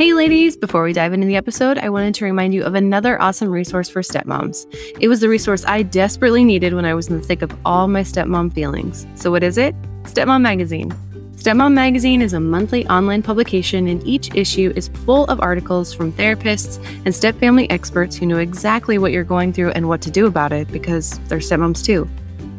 [0.00, 3.20] Hey, ladies, before we dive into the episode, I wanted to remind you of another
[3.20, 4.64] awesome resource for stepmoms.
[4.98, 7.86] It was the resource I desperately needed when I was in the thick of all
[7.86, 9.06] my stepmom feelings.
[9.14, 9.74] So, what is it?
[10.04, 10.90] Stepmom Magazine.
[11.32, 16.14] Stepmom Magazine is a monthly online publication, and each issue is full of articles from
[16.14, 20.24] therapists and stepfamily experts who know exactly what you're going through and what to do
[20.24, 22.08] about it because they're stepmoms too.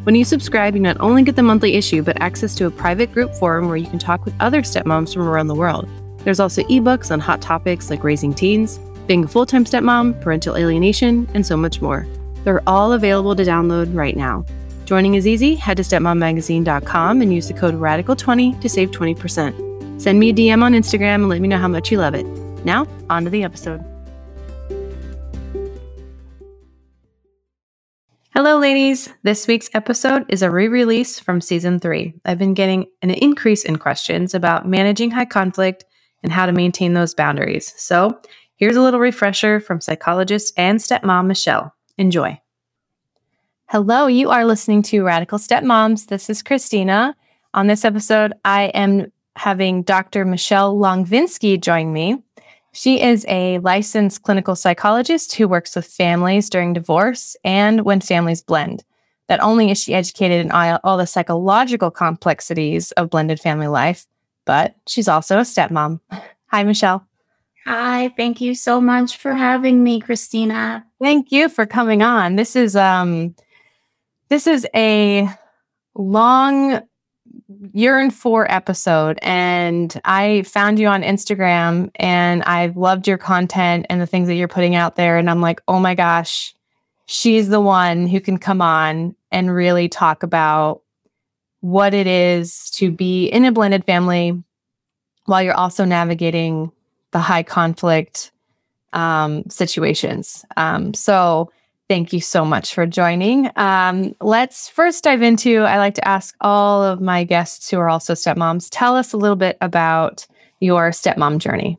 [0.04, 3.12] When you subscribe, you not only get the monthly issue, but access to a private
[3.12, 5.90] group forum where you can talk with other stepmoms from around the world.
[6.24, 10.56] There's also ebooks on hot topics like raising teens, being a full time stepmom, parental
[10.56, 12.08] alienation, and so much more.
[12.44, 14.46] They're all available to download right now.
[14.86, 15.56] Joining is easy.
[15.56, 20.02] Head to stepmommagazine.com and use the code RADICAL20 to save 20%.
[20.02, 22.26] Send me a DM on Instagram and let me know how much you love it.
[22.66, 23.84] Now, on to the episode.
[28.34, 29.10] Hello, ladies.
[29.24, 32.14] This week's episode is a re release from season three.
[32.26, 35.86] I've been getting an increase in questions about managing high conflict
[36.24, 37.74] and how to maintain those boundaries.
[37.78, 38.20] So,
[38.56, 41.74] here's a little refresher from psychologist and stepmom Michelle.
[41.98, 42.40] Enjoy.
[43.68, 46.08] Hello, you are listening to Radical Stepmoms.
[46.08, 47.16] This is Christina.
[47.54, 50.26] On this episode, I am having Dr.
[50.26, 52.22] Michelle Longvinsky join me.
[52.74, 58.42] She is a licensed clinical psychologist who works with families during divorce and when families
[58.42, 58.84] blend.
[59.30, 64.06] Not only is she educated in all the psychological complexities of blended family life,
[64.46, 66.00] but she's also a stepmom.
[66.48, 67.08] Hi, Michelle.
[67.66, 70.86] Hi, thank you so much for having me, Christina.
[71.00, 72.36] Thank you for coming on.
[72.36, 73.36] This is um
[74.30, 75.30] this is a
[75.96, 76.82] long
[77.74, 84.02] yearn for episode and I found you on Instagram and I loved your content and
[84.02, 86.56] the things that you're putting out there and I'm like, "Oh my gosh,
[87.06, 90.82] she's the one who can come on and really talk about
[91.62, 94.44] what it is to be in a blended family
[95.26, 96.72] while you're also navigating
[97.12, 98.32] the high conflict
[98.94, 100.44] um, situations.
[100.58, 101.52] Um, so,
[101.88, 103.50] thank you so much for joining.
[103.58, 105.60] Um, let's first dive into.
[105.60, 108.70] I like to ask all of my guests who are also stepmoms.
[108.72, 110.26] Tell us a little bit about
[110.60, 111.78] your stepmom journey.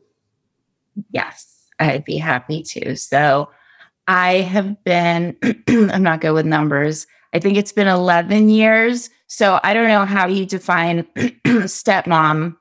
[1.11, 2.95] Yes, I'd be happy to.
[2.95, 3.49] So,
[4.07, 5.35] I have been.
[5.67, 7.05] I'm not good with numbers.
[7.33, 12.55] I think it's been 11 years so I don't know how you define stepmom.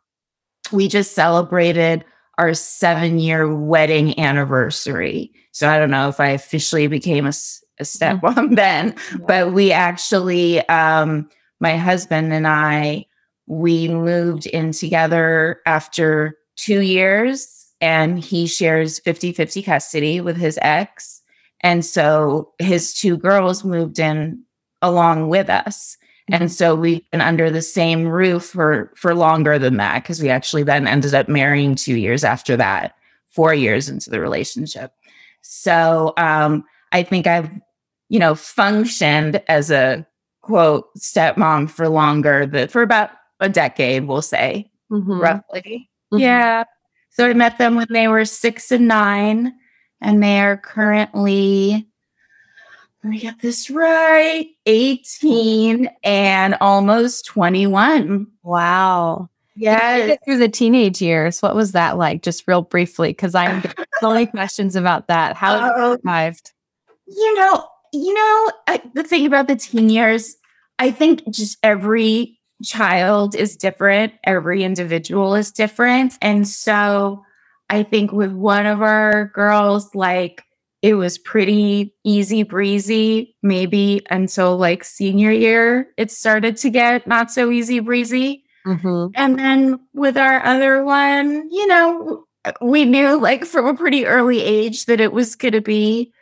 [0.73, 2.03] We just celebrated
[2.39, 5.33] our seven year wedding anniversary.
[5.51, 7.35] So I don't know if I officially became a,
[7.79, 8.55] a stepmom mm-hmm.
[8.55, 8.95] then,
[9.27, 11.29] but we actually, um,
[11.61, 13.05] my husband and I,
[13.47, 20.59] we moved in together after two years and he shares 50 50 custody with his
[20.63, 21.21] ex.
[21.61, 24.43] And so his two girls moved in
[24.81, 25.99] along with us.
[26.33, 30.31] And so we've been under the same roof for for longer than that because we
[30.31, 32.97] actually then ended up marrying two years after that,
[33.29, 34.95] four years into the relationship.
[35.43, 37.51] So um, I think I've,
[38.09, 40.07] you know, functioned as a
[40.41, 43.11] quote stepmom for longer than for about
[43.41, 45.21] a decade, we'll say, mm-hmm.
[45.21, 45.91] roughly.
[46.15, 46.23] Mm-hmm.
[46.23, 46.65] Yeah.
[47.11, 49.53] So I met them when they were six and nine,
[50.01, 51.87] and they are currently
[53.03, 59.29] let me get this right 18 and almost 21 wow.
[59.55, 61.43] Yeah through the teenage years?
[61.43, 62.23] What was that like?
[62.23, 63.63] Just real briefly because I'm
[64.01, 65.37] so many questions about that.
[65.37, 66.53] How uh, survived?
[67.07, 70.37] you know you know I, the thing about the teen years
[70.79, 76.15] i think just every child is different every individual is different.
[76.23, 77.23] And so
[77.71, 80.45] i think with one of our girls like
[80.83, 87.31] it was pretty easy breezy, maybe until like senior year, it started to get not
[87.31, 88.45] so easy breezy.
[88.67, 89.13] Mm-hmm.
[89.15, 92.25] And then with our other one, you know,
[92.61, 96.13] we knew like from a pretty early age that it was going to be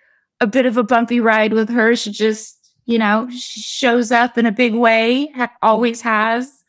[0.41, 1.97] a bit of a bumpy ride with her.
[1.97, 6.63] She just, you know, shows up in a big way, ha- always has,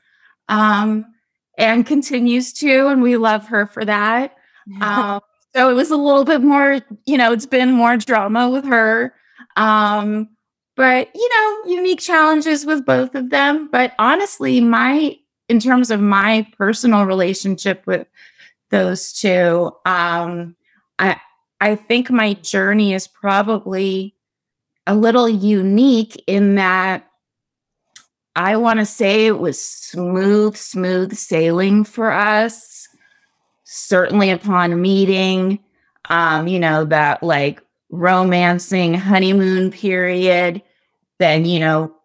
[0.47, 1.05] um,
[1.57, 2.87] and continues to.
[2.87, 4.35] And we love her for that.
[4.81, 5.21] Um,
[5.55, 9.13] so it was a little bit more, you know, it's been more drama with her.
[9.57, 10.29] Um,
[10.75, 13.69] but you know, unique challenges with both of them.
[13.71, 15.17] But honestly, my
[15.49, 18.07] in terms of my personal relationship with
[18.69, 20.55] those two, um,
[20.97, 21.19] I
[21.59, 24.15] I think my journey is probably
[24.87, 27.07] a little unique in that
[28.35, 32.65] I want to say it was smooth, smooth sailing for us.
[33.73, 35.59] Certainly upon meeting,
[36.09, 40.61] um, you know, that like romancing honeymoon period.
[41.19, 41.95] Then, you know,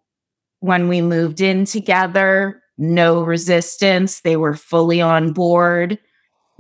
[0.61, 4.21] when we moved in together, no resistance.
[4.21, 5.99] They were fully on board.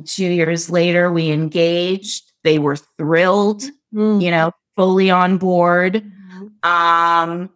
[0.04, 2.32] Two years later, we engaged.
[2.42, 3.62] They were thrilled,
[3.94, 4.20] mm-hmm.
[4.20, 6.02] you know, fully on board.
[6.02, 6.68] Mm-hmm.
[6.68, 7.50] Um,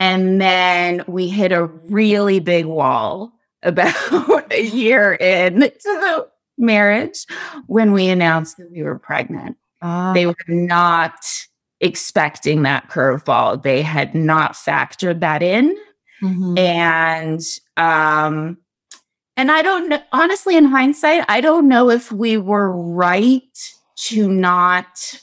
[0.00, 3.32] and then we hit a really big wall
[3.62, 7.26] about a year into marriage
[7.66, 9.56] when we announced that we were pregnant.
[9.80, 11.24] Uh, they were not
[11.80, 13.62] expecting that curveball.
[13.62, 15.76] They had not factored that in.
[16.22, 16.58] Mm-hmm.
[16.58, 17.40] And
[17.76, 18.58] um
[19.36, 23.42] and I don't know honestly in hindsight, I don't know if we were right
[24.06, 25.20] to not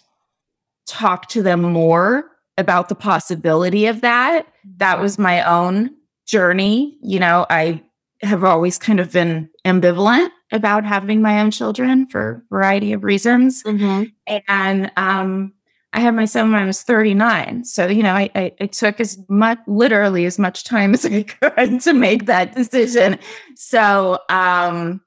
[0.88, 4.48] talk to them more about the possibility of that.
[4.78, 5.92] That was my own
[6.26, 6.98] journey.
[7.02, 7.84] You know, I
[8.22, 13.04] have always kind of been ambivalent about having my own children for a variety of
[13.04, 13.64] reasons.
[13.64, 14.04] Mm-hmm.
[14.48, 15.54] And um,
[15.94, 17.64] I had my son when I was 39.
[17.64, 21.24] So, you know, I, I, it took as much, literally as much time as I
[21.24, 23.18] could to make that decision.
[23.56, 25.02] So, um,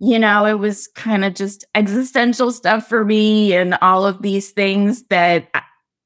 [0.00, 4.50] you know, it was kind of just existential stuff for me and all of these
[4.50, 5.48] things that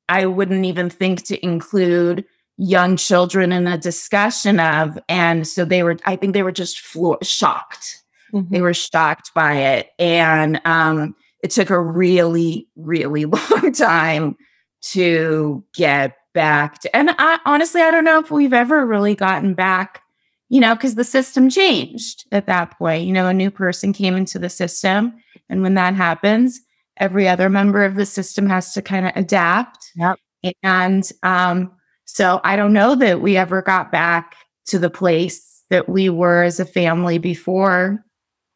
[0.09, 2.25] I wouldn't even think to include
[2.57, 4.99] young children in a discussion of.
[5.09, 8.02] And so they were, I think they were just flo- shocked.
[8.33, 8.53] Mm-hmm.
[8.53, 9.91] They were shocked by it.
[9.99, 14.37] And um, it took a really, really long time
[14.83, 19.55] to get back to, and I, honestly, I don't know if we've ever really gotten
[19.55, 20.03] back,
[20.49, 23.07] you know, because the system changed at that point.
[23.07, 25.15] You know, a new person came into the system.
[25.49, 26.61] And when that happens,
[26.97, 29.91] every other member of the system has to kind of adapt.
[29.97, 30.19] Yep.
[30.63, 31.73] And um,
[32.05, 34.37] so I don't know that we ever got back
[34.67, 38.05] to the place that we were as a family before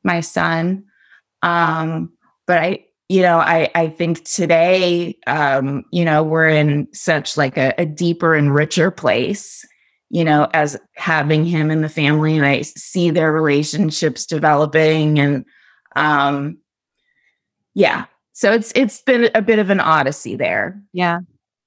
[0.07, 0.85] my son.
[1.43, 2.13] Um,
[2.47, 7.59] but I, you know, I, I think today, um, you know, we're in such like
[7.59, 9.65] a, a deeper and richer place,
[10.09, 15.45] you know, as having him in the family and I see their relationships developing and,
[15.95, 16.59] um,
[17.75, 20.81] yeah, so it's it's been a bit of an odyssey there.
[20.93, 21.21] Yeah.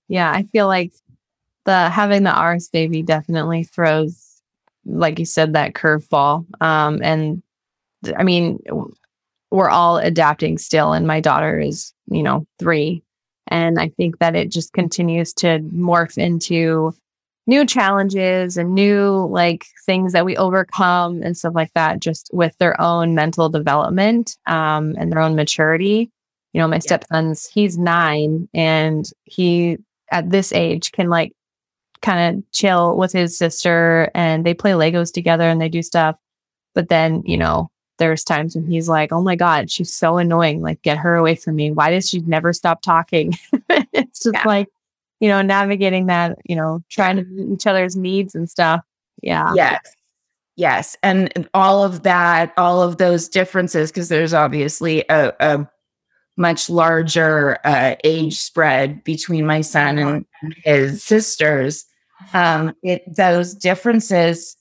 [0.08, 0.32] Yeah.
[0.32, 0.92] I feel like
[1.66, 4.42] the having the ours baby definitely throws,
[4.86, 6.46] like you said, that curveball.
[6.62, 7.44] Um, and
[8.16, 8.60] I mean,
[9.52, 13.04] we're all adapting still, and my daughter is, you know, three.
[13.48, 16.94] And I think that it just continues to morph into
[17.48, 22.56] new challenges and new like things that we overcome and stuff like that, just with
[22.60, 26.12] their own mental development um, and their own maturity.
[26.54, 29.78] You know, my stepson's, he's nine and he
[30.12, 31.34] at this age can like
[32.02, 36.16] kind of chill with his sister and they play Legos together and they do stuff.
[36.76, 40.62] But then, you know, there's times when he's like, oh my God, she's so annoying.
[40.62, 41.72] Like, get her away from me.
[41.72, 43.34] Why does she never stop talking?
[43.94, 44.44] it's just yeah.
[44.46, 44.70] like,
[45.20, 48.82] you know, navigating that, you know, trying to meet each other's needs and stuff.
[49.22, 49.54] Yeah.
[49.54, 49.82] Yes.
[50.56, 50.98] Yes.
[51.04, 55.70] And all of that, all of those differences, because there's obviously a, a
[56.36, 60.26] much larger uh, age spread between my son and
[60.64, 61.86] his sisters.
[62.34, 64.58] Um, it, those differences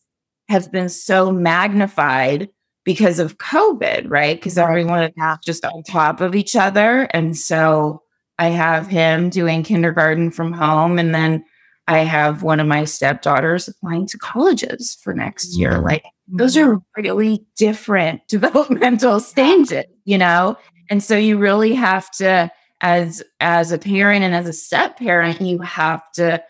[0.48, 2.48] have been so magnified
[2.88, 4.38] because of COVID, right?
[4.38, 5.12] Because everyone is
[5.44, 7.02] just on top of each other.
[7.12, 8.00] And so
[8.38, 10.98] I have him doing kindergarten from home.
[10.98, 11.44] And then
[11.86, 15.72] I have one of my stepdaughters applying to colleges for next year.
[15.72, 15.84] Mm-hmm.
[15.84, 20.56] Like, those are really different developmental stages, you know?
[20.88, 25.42] And so you really have to, as as a parent and as a step parent,
[25.42, 26.42] you have to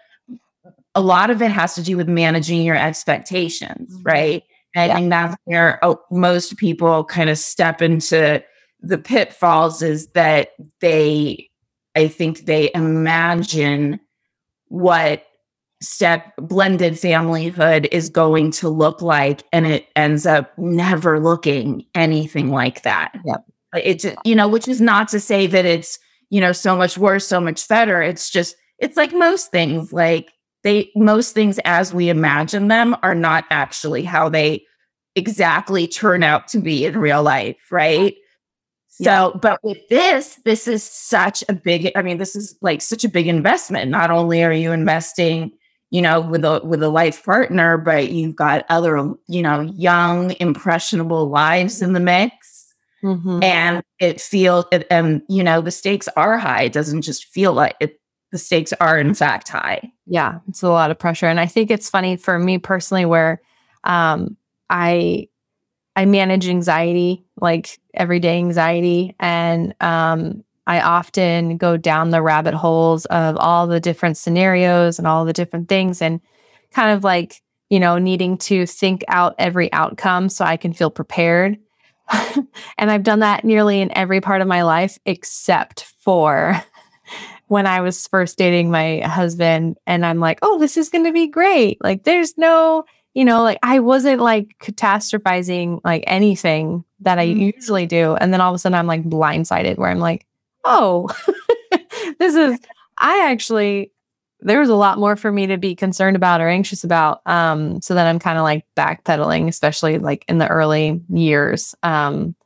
[0.95, 4.03] a lot of it has to do with managing your expectations, mm-hmm.
[4.05, 4.45] right?
[4.75, 4.95] And yeah.
[4.95, 8.43] Think that's where oh, most people kind of step into
[8.81, 11.51] the pitfalls is that they,
[11.97, 13.99] I think they imagine
[14.69, 15.25] what
[15.81, 22.51] step blended familyhood is going to look like, and it ends up never looking anything
[22.51, 23.13] like that.
[23.25, 23.45] Yep.
[23.85, 25.99] It's, you know, which is not to say that it's,
[26.31, 28.03] you know, so much worse, so much better.
[28.03, 30.33] It's just, it's like most things, like
[30.65, 34.65] they, most things as we imagine them are not actually how they
[35.15, 37.57] exactly turn out to be in real life.
[37.71, 38.17] Right.
[38.89, 43.05] So, but with this, this is such a big, I mean, this is like such
[43.05, 43.91] a big investment.
[43.91, 45.53] Not only are you investing,
[45.91, 48.97] you know, with a with a life partner, but you've got other,
[49.29, 52.67] you know, young, impressionable lives in the mix.
[53.05, 53.43] Mhm.
[53.45, 56.63] And it feels and you know, the stakes are high.
[56.65, 59.93] It doesn't just feel like it the stakes are in fact high.
[60.07, 61.27] Yeah, it's a lot of pressure.
[61.27, 63.41] And I think it's funny for me personally where
[63.85, 64.37] um
[64.69, 65.29] I
[65.97, 69.15] I manage anxiety, like everyday anxiety.
[69.19, 75.09] And um I often go down the rabbit holes of all the different scenarios and
[75.09, 76.21] all the different things and
[76.73, 80.91] kind of like, you know, needing to think out every outcome so I can feel
[80.91, 81.57] prepared.
[82.79, 86.63] and I've done that nearly in every part of my life except for
[87.49, 91.13] when I was first dating my husband and I'm like, "Oh, this is going to
[91.13, 97.19] be great." Like there's no, you know, like I wasn't like catastrophizing like anything that
[97.19, 97.55] I Mhm.
[97.55, 98.15] usually do.
[98.15, 100.27] And then all of a sudden I'm like blindsided where I'm like,
[100.65, 101.09] "Oh,
[102.19, 102.59] this is
[102.99, 103.93] I actually
[104.41, 107.23] there was a lot more for me to be concerned about or anxious about.
[107.27, 111.75] Um, so then I'm kind of like backpedaling, especially like in the early years.
[111.83, 112.37] Um,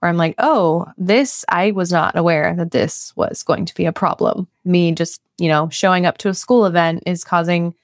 [0.00, 3.84] where I'm like, oh, this, I was not aware that this was going to be
[3.86, 4.48] a problem.
[4.64, 7.74] Me just, you know, showing up to a school event is causing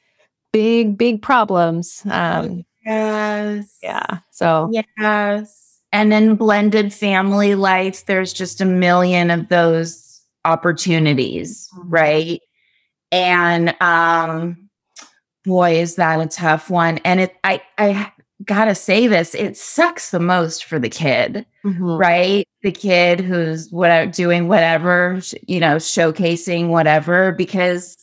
[0.53, 2.03] big, big problems.
[2.11, 3.79] Um, Yes.
[3.83, 4.19] yeah.
[4.31, 5.81] So, Yes.
[5.93, 11.83] And in blended family life, there's just a million of those opportunities, Mhm.
[11.87, 12.41] right?
[13.13, 14.69] And um
[15.45, 16.99] boy, is that a tough one.
[17.05, 18.13] And it I I
[18.45, 21.99] gotta say this, it sucks the most for the kid, mhm.
[21.99, 22.47] right?
[22.63, 27.97] The kid who's what doing whatever, you know, showcasing whatever, because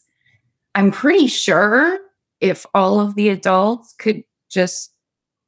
[0.76, 2.00] I'm pretty sure
[2.42, 4.92] if all of the adults could just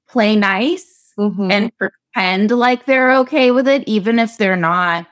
[0.07, 1.51] play nice Mhm.
[1.51, 5.07] and pretend like they're okay with it, even if they're not.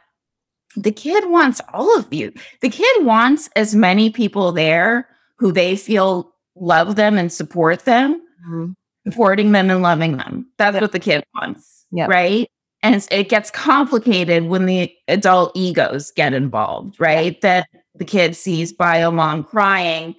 [0.76, 2.32] The kid wants all of you.
[2.62, 8.22] The kid wants as many people there who they feel love them and support them,
[8.48, 8.76] Mhm.
[9.06, 10.48] Supporting them and loving them.
[10.58, 11.86] That's what the kid wants.
[11.92, 12.10] Yep.
[12.10, 12.50] Right.
[12.82, 17.40] And it gets complicated when the adult egos get involved, right?
[17.42, 20.16] That the kid sees bio mom crying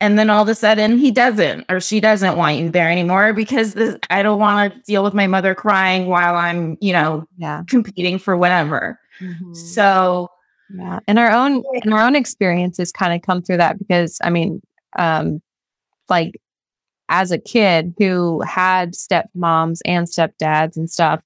[0.00, 3.32] and then all of a sudden he doesn't or she doesn't want you there anymore
[3.32, 7.26] because this, I don't want to deal with my mother crying while I'm, you know,
[7.36, 7.62] yeah.
[7.68, 8.98] competing for whatever.
[9.20, 9.56] Mhm.
[9.56, 10.28] So,
[10.70, 11.00] Yeah.
[11.08, 14.60] And our own and our own experiences kind of come through that because I mean,
[14.98, 15.40] um,
[16.08, 16.40] like
[17.08, 21.20] as a kid who had stepmoms and stepdads and stuff,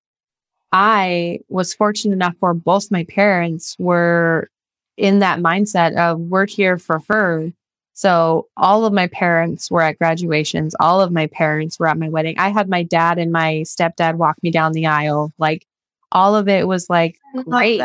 [0.72, 4.48] I was fortunate enough where both my parents were
[4.96, 7.52] in that mindset of we're here for her.
[7.94, 12.08] So all of my parents were at graduations, all of my parents were at my
[12.08, 12.38] wedding.
[12.38, 15.32] I had my dad and my stepdad walk me down the aisle.
[15.38, 15.66] Like
[16.10, 17.80] all of it was like great.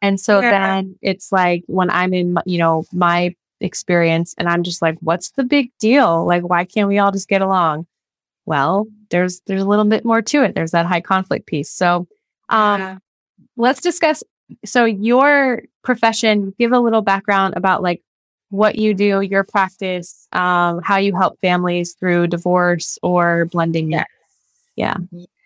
[0.00, 0.50] And so Yeah.
[0.50, 5.30] then it's like when I'm in, you know, my experience and I'm just like, what's
[5.32, 6.24] the big deal?
[6.26, 7.86] Like, why can't we all just get along?
[8.46, 10.54] Well, there's there's a little bit more to it.
[10.54, 11.70] There's that high conflict piece.
[11.70, 12.06] So
[12.48, 12.98] um Yeah.
[13.56, 14.22] let's discuss
[14.64, 18.02] so your profession, give a little background about like
[18.50, 23.92] what you do, your practice, um, how you help families through divorce or blending.
[23.92, 24.06] Yes.
[24.76, 24.96] Yeah.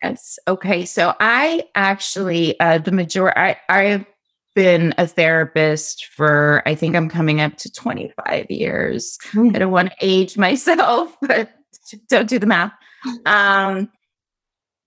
[0.03, 0.39] Yes.
[0.47, 0.85] Okay.
[0.85, 4.07] So I actually, uh, the majority, I, I've
[4.55, 9.19] been a therapist for, I think I'm coming up to 25 years.
[9.35, 11.51] I don't want to age myself, but
[12.09, 12.73] don't do the math.
[13.27, 13.91] Um,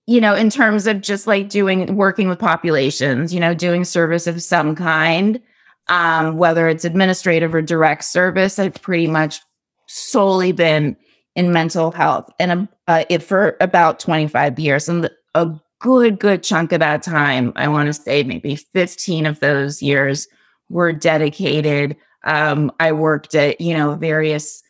[0.07, 4.27] you know, in terms of just like doing working with populations, you know, doing service
[4.27, 5.41] of some kind,
[5.87, 9.41] um, whether it's administrative or direct service, I've pretty much
[9.87, 10.95] solely been
[11.35, 14.87] in mental health and uh, it for about 25 years.
[14.87, 19.39] And a good, good chunk of that time, I want to say maybe 15 of
[19.39, 20.27] those years
[20.69, 21.95] were dedicated.
[22.23, 24.63] Um, I worked at, you know, various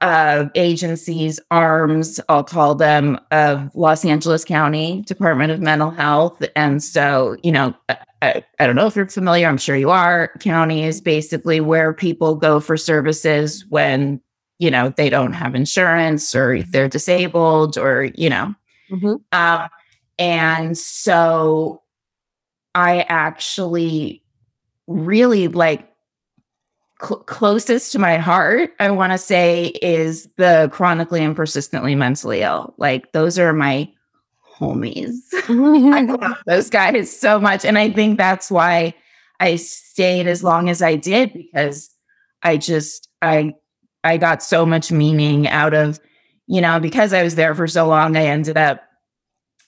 [0.00, 6.42] uh, agencies, arms, I'll call them, of Los Angeles County Department of Mental Health.
[6.56, 7.74] And so, you know,
[8.22, 10.32] I, I don't know if you're familiar, I'm sure you are.
[10.40, 14.22] County is basically where people go for services when,
[14.58, 18.54] you know, they don't have insurance or they're disabled or, you know,
[18.90, 19.20] Mhm.
[19.32, 19.68] um,
[20.20, 21.82] and so
[22.74, 24.22] I actually
[24.86, 25.88] really like
[27.02, 32.42] cl- closest to my heart, I want to say, is the chronically and persistently mentally
[32.42, 32.74] ill.
[32.76, 33.90] Like those are my
[34.58, 35.16] homies.
[35.48, 37.64] I love those guys so much.
[37.64, 38.94] And I think that's why
[39.40, 41.88] I stayed as long as I did because
[42.42, 43.54] I just I
[44.04, 45.98] I got so much meaning out of,
[46.46, 48.82] you know, because I was there for so long, I ended up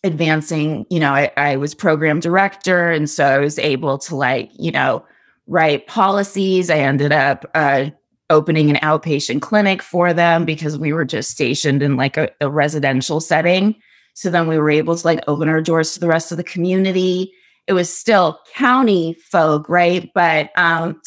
[0.04, 2.90] advancing, you know, I, I was program director.
[2.90, 5.04] And so I was able to like, you know,
[5.46, 6.70] write policies.
[6.70, 7.90] I ended up uh,
[8.30, 12.50] opening an outpatient clinic for them because we were just stationed in like a, a
[12.50, 13.76] residential setting.
[14.14, 16.44] So then we were able to like open our doors to the rest of the
[16.44, 17.32] community.
[17.66, 20.10] It was still county folk, right?
[20.14, 21.00] But um,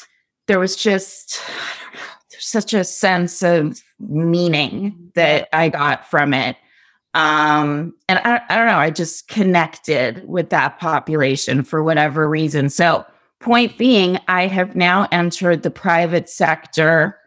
[0.47, 1.41] there was just
[2.39, 6.57] such a sense of meaning that I got from it.
[7.15, 12.69] Um, and I, I don't know, I just connected with that population for whatever reason.
[12.69, 13.05] So,
[13.39, 17.17] point being, I have now entered the private sector.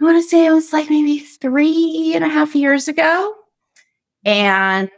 [0.00, 3.34] I want to say it was like maybe three and a half years ago.
[4.24, 4.90] And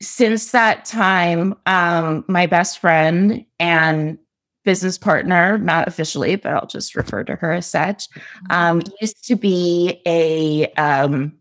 [0.00, 4.18] since that time, um, my best friend and
[4.64, 8.08] business partner, not officially, but I'll just refer to her as such,
[8.50, 11.32] um, used to be a um,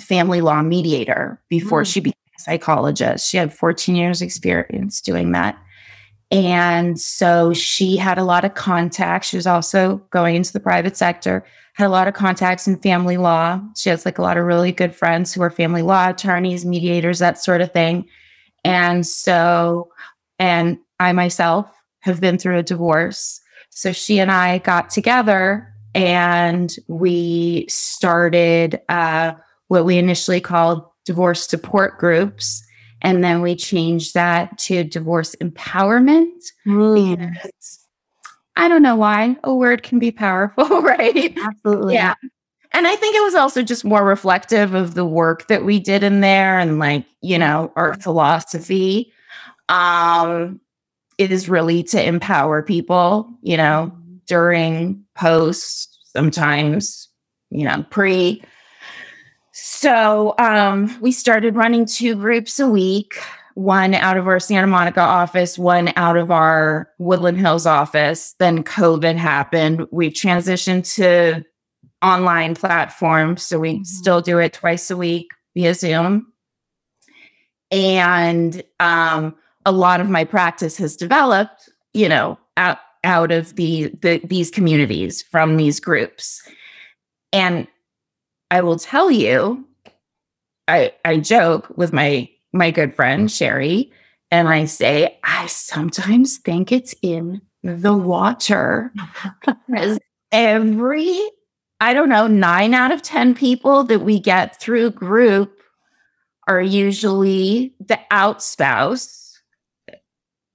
[0.00, 1.92] family law mediator before mm.
[1.92, 3.28] she became a psychologist.
[3.28, 5.58] She had 14 years experience doing that.
[6.30, 9.28] And so she had a lot of contacts.
[9.28, 13.16] She was also going into the private sector, had a lot of contacts in family
[13.16, 13.60] law.
[13.76, 17.18] She has like a lot of really good friends who are family law attorneys, mediators,
[17.20, 18.06] that sort of thing.
[18.64, 19.90] And so,
[20.38, 23.40] and I myself have been through a divorce.
[23.70, 29.32] So she and I got together and we started uh,
[29.68, 32.62] what we initially called divorce support groups.
[33.00, 36.32] And then we changed that to divorce empowerment.
[36.66, 37.34] Mm.
[38.56, 41.32] I don't know why a word can be powerful, right?
[41.38, 41.94] Absolutely.
[41.94, 42.14] Yeah.
[42.72, 46.02] And I think it was also just more reflective of the work that we did
[46.02, 49.12] in there and like, you know, our philosophy.
[49.68, 50.60] Um,
[51.16, 53.92] it is really to empower people, you know,
[54.26, 57.08] during, post, sometimes,
[57.50, 58.42] you know, pre.
[59.80, 63.14] So um, we started running two groups a week,
[63.54, 68.34] one out of our Santa Monica office, one out of our Woodland Hills office.
[68.40, 69.86] Then COVID happened.
[69.92, 71.44] We transitioned to
[72.02, 73.44] online platforms.
[73.44, 73.84] So we mm-hmm.
[73.84, 76.32] still do it twice a week via Zoom.
[77.70, 83.92] And um, a lot of my practice has developed, you know, out out of the,
[84.02, 86.42] the these communities from these groups.
[87.32, 87.68] And
[88.50, 89.67] I will tell you,
[90.68, 93.36] I I joke with my my good friend mm.
[93.36, 93.92] Sherry,
[94.30, 98.92] and I say, I sometimes think it's in the water.
[99.46, 99.98] because
[100.30, 101.20] every,
[101.80, 105.60] I don't know, nine out of 10 people that we get through group
[106.46, 109.28] are usually the out spouse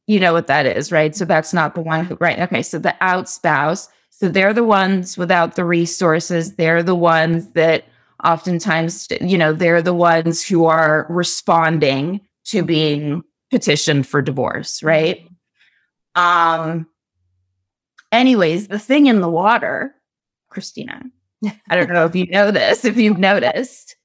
[0.07, 1.15] you know what that is, right?
[1.15, 2.39] So that's not the one who, right?
[2.39, 2.61] Okay.
[2.61, 3.87] So the out spouse.
[4.09, 6.55] So they're the ones without the resources.
[6.55, 7.85] They're the ones that
[8.23, 15.27] oftentimes, you know, they're the ones who are responding to being petitioned for divorce, right?
[16.15, 16.87] Um,
[18.11, 19.93] anyways, the thing in the water,
[20.49, 21.03] Christina,
[21.69, 23.95] I don't know if you know this, if you've noticed,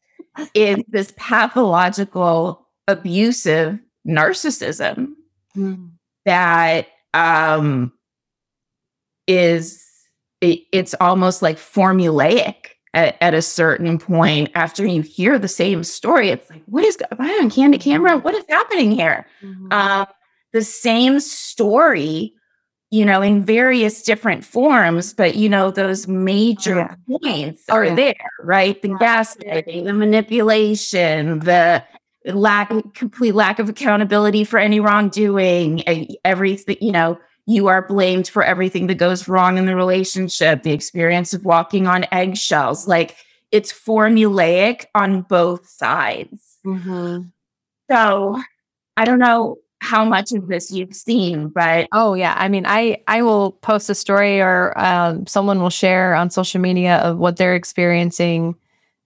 [0.54, 5.08] is this pathological abusive narcissism
[5.56, 5.90] mm.
[6.24, 7.92] that um,
[9.26, 9.84] is
[10.40, 12.54] it, it's almost like formulaic
[12.98, 16.96] at, at, a certain point after you hear the same story it's like what is
[16.96, 19.72] going on candid camera what is happening here mm-hmm.
[19.72, 20.06] um,
[20.52, 22.34] the same story
[22.90, 27.18] you know in various different forms but you know those major oh, yeah.
[27.18, 27.94] points oh, are yeah.
[27.94, 31.82] there right the gaslighting the manipulation the
[32.26, 35.82] lack complete lack of accountability for any wrongdoing
[36.24, 40.72] everything you know you are blamed for everything that goes wrong in the relationship the
[40.72, 42.86] experience of walking on eggshells.
[42.86, 43.16] Like
[43.50, 46.58] it's formulaic on both sides.
[46.66, 47.28] Mm-hmm.
[47.90, 48.42] so
[48.96, 52.34] i don't know how much of this you've seen but oh yeah.
[52.36, 56.60] I mean i i will post a story or um, someone will share on social
[56.60, 58.56] media of what they're experiencing.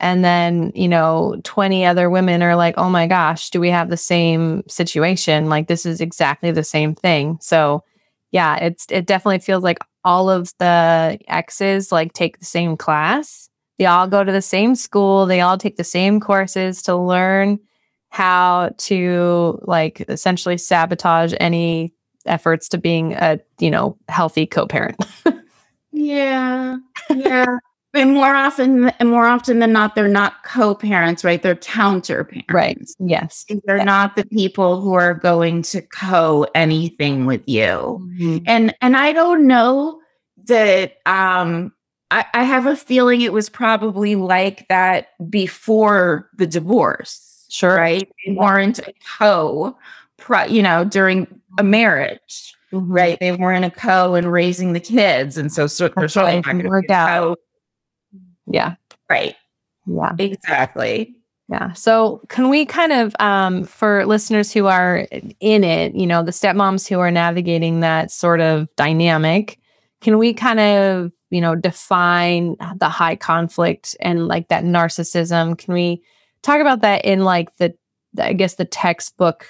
[0.00, 3.90] And then you know 20 other women are like oh my gosh do we have
[3.90, 5.50] the same situation?
[5.50, 7.38] Like this is exactly the same thing.
[7.40, 7.84] So
[8.32, 13.48] yeah it's it definitely feels like all of the exes like take the same class.
[13.78, 15.26] They all go to the same school.
[15.26, 17.58] They all take the same courses to learn
[18.10, 21.94] how to like essentially sabotage any
[22.26, 24.96] efforts to being a you know healthy co-parent.
[25.94, 26.78] Yeah
[27.10, 27.58] yeah
[27.94, 32.78] and more often and more often than not they're not co-parents right they're counter-parents right
[32.98, 33.86] yes they're yes.
[33.86, 38.38] not the people who are going to co anything with you mm-hmm.
[38.46, 40.00] and and i don't know
[40.44, 41.72] that um
[42.10, 47.76] I, I have a feeling it was probably like that before the divorce Sure.
[47.76, 48.10] Right.
[48.24, 49.76] They weren't a co,
[50.48, 51.26] you know, during
[51.58, 52.56] a marriage.
[52.72, 52.90] Mm-hmm.
[52.90, 53.20] Right.
[53.20, 55.36] They weren't a co in raising the kids.
[55.36, 57.38] And so, so they're certainly not going to work out.
[58.46, 58.74] Yeah.
[59.08, 59.36] Right.
[59.86, 60.12] Yeah.
[60.18, 61.14] Exactly.
[61.48, 61.72] Yeah.
[61.72, 65.06] So, can we kind of, um, for listeners who are
[65.40, 69.58] in it, you know, the stepmoms who are navigating that sort of dynamic,
[70.00, 75.58] can we kind of, you know, define the high conflict and like that narcissism?
[75.58, 76.02] Can we
[76.42, 77.74] talk about that in like the,
[78.18, 79.46] I guess, the textbook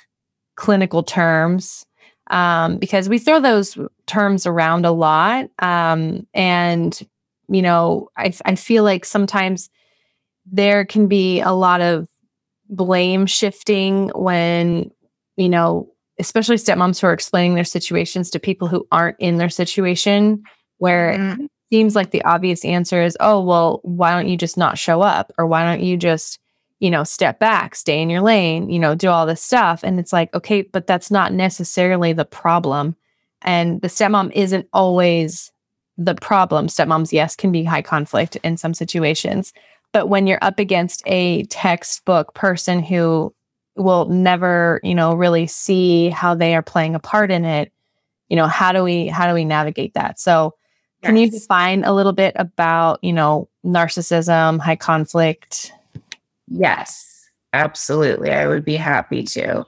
[0.57, 1.87] clinical terms?
[2.31, 3.77] Um, because we throw those
[4.07, 5.51] terms around a lot.
[5.59, 7.01] Um, and,
[7.53, 9.71] you know, I, I feel like sometimes
[10.51, 12.09] there can be a lot of
[12.69, 14.91] blame shifting when,
[15.37, 19.51] you know, especially stepmoms who are explaining their situations to people who aren't in their
[19.51, 20.43] situation,
[20.79, 21.45] where mm-hmm.
[21.45, 25.03] it seems like the obvious answer is, oh, well, why don't you just not show
[25.03, 25.33] up?
[25.39, 26.39] Or why don't you just,
[26.81, 29.83] you know, step back, stay in your lane, you know, do all this stuff.
[29.83, 32.97] And it's like, okay, but that's not necessarily the problem.
[33.43, 35.52] And the stepmom isn't always
[36.05, 36.67] the problem.
[36.67, 39.53] Stepmoms, yes, can be high conflict in some situations.
[39.93, 43.35] But when you're up against a textbook person who
[43.77, 47.73] will never, you know, really see how they are playing a part in it,
[48.29, 50.19] you know, how do we how do we navigate that?
[50.19, 50.55] So
[51.03, 51.33] can yes.
[51.33, 55.73] you define a little bit about, you know, narcissism, high conflict?
[56.49, 58.31] Yes, absolutely.
[58.31, 59.67] I would be happy to.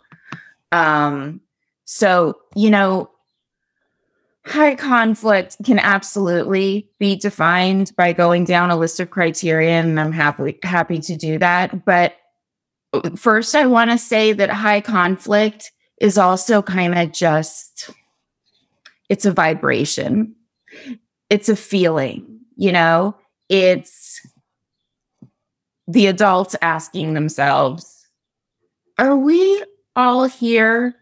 [0.72, 1.40] Um,
[1.84, 3.10] so, you know,
[4.46, 10.12] High conflict can absolutely be defined by going down a list of criteria, and I'm
[10.12, 11.86] happy happy to do that.
[11.86, 12.14] But
[12.92, 17.90] uh, first, I want to say that high conflict is also kind of just
[19.08, 20.34] it's a vibration,
[21.30, 23.16] it's a feeling, you know,
[23.48, 24.20] it's
[25.86, 28.06] the adults asking themselves,
[28.98, 29.64] Are we
[29.96, 30.96] all here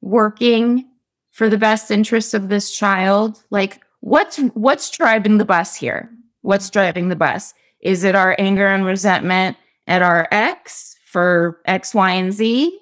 [0.00, 0.88] working
[1.36, 3.42] for the best interests of this child?
[3.50, 6.10] Like what's what's driving the bus here?
[6.40, 7.52] What's driving the bus?
[7.80, 12.80] Is it our anger and resentment at our ex for X, Y, and Z?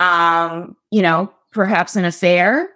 [0.00, 2.68] Um, you know, perhaps an affair.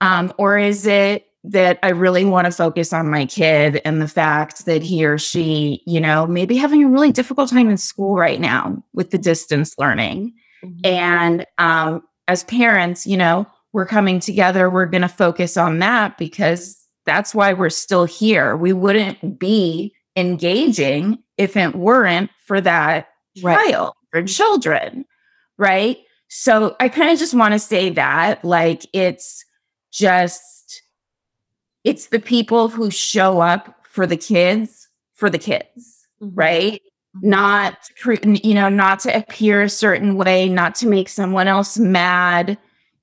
[0.00, 4.06] Um, or is it that I really want to focus on my kid and the
[4.06, 8.14] fact that he or she, you know, maybe having a really difficult time in school
[8.14, 10.34] right now with the distance learning.
[10.62, 10.80] Mm-hmm.
[10.84, 16.18] And um, as parents, you know, we're coming together, we're going to focus on that
[16.18, 18.56] because that's why we're still here.
[18.56, 23.08] We wouldn't be engaging if it weren't for that
[23.42, 23.70] right.
[23.70, 25.04] child or children,
[25.56, 25.98] right?
[26.28, 29.44] So I kind of just want to say that like it's
[29.92, 30.82] just
[31.84, 36.34] it's the people who show up for the kids for the kids, mm-hmm.
[36.34, 36.82] right?
[37.20, 37.78] Not
[38.22, 42.58] you know, not to appear a certain way, not to make someone else mad,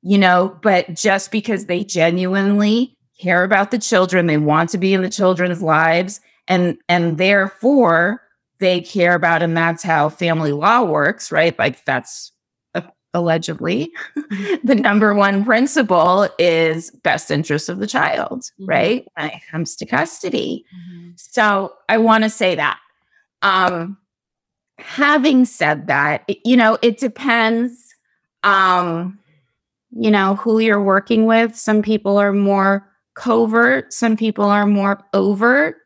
[0.06, 4.94] you know, but just because they genuinely care about the children, they want to be
[4.94, 8.22] in the children's lives and and therefore
[8.60, 11.58] they care about and that's how family law works, right?
[11.58, 12.32] Like that's
[12.76, 12.82] uh,
[13.16, 13.92] allegedly
[14.64, 18.66] the number one principle is best interest of the child, mm-hmm.
[18.66, 19.08] right?
[19.16, 20.66] When it comes to custody.
[20.72, 21.10] Mm-hmm.
[21.16, 22.78] So I want to say that.
[23.42, 23.98] Um
[24.78, 27.96] having said that, it, you know, it depends
[28.44, 29.18] um
[29.96, 31.56] you know, who you're working with.
[31.56, 35.78] Some people are more covert, some people are more overt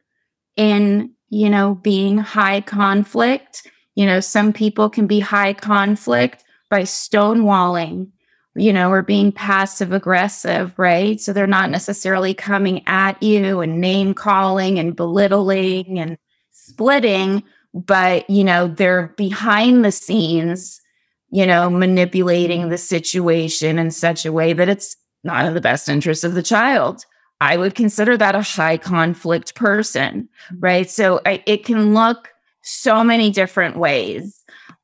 [0.56, 3.68] in, you know, being high conflict.
[3.96, 8.10] You know, some people can be high conflict by stonewalling,
[8.56, 11.22] you know, or being passive aggressive, right?
[11.22, 16.18] So they're not necessarily coming at you and name calling and belittling and
[16.52, 17.44] splitting,
[17.74, 20.82] but, you know, they're behind the scenes
[21.32, 25.90] you know, manipulating the situation in such a way that it's not in the best
[25.90, 27.06] interest of the child.
[27.42, 30.60] I would consider that a high conflict person, mm-hmm.
[30.60, 30.90] right?
[30.90, 32.30] So I, it can look
[32.62, 34.44] so many different ways.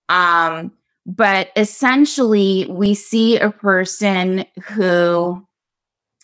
[0.09, 0.71] Um,
[1.05, 5.45] but essentially, we see a person who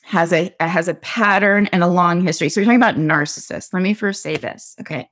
[0.04, 2.50] has a has a pattern and a long history.
[2.50, 3.74] So we're talking about narcissists.
[3.74, 5.08] Let me first say this, okay?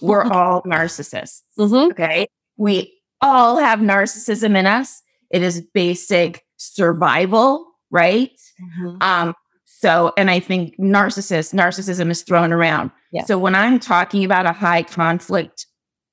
[0.00, 1.90] We're all narcissists, mm-hmm.
[1.92, 2.28] okay?
[2.56, 5.02] We all have narcissism in us.
[5.30, 8.32] It is basic survival, right?
[8.60, 8.96] Mm-hmm.
[9.00, 12.90] Um, so, and I think narcissist, narcissism is thrown around.
[13.12, 13.24] Yeah.
[13.24, 15.66] So when I'm talking about a high conflict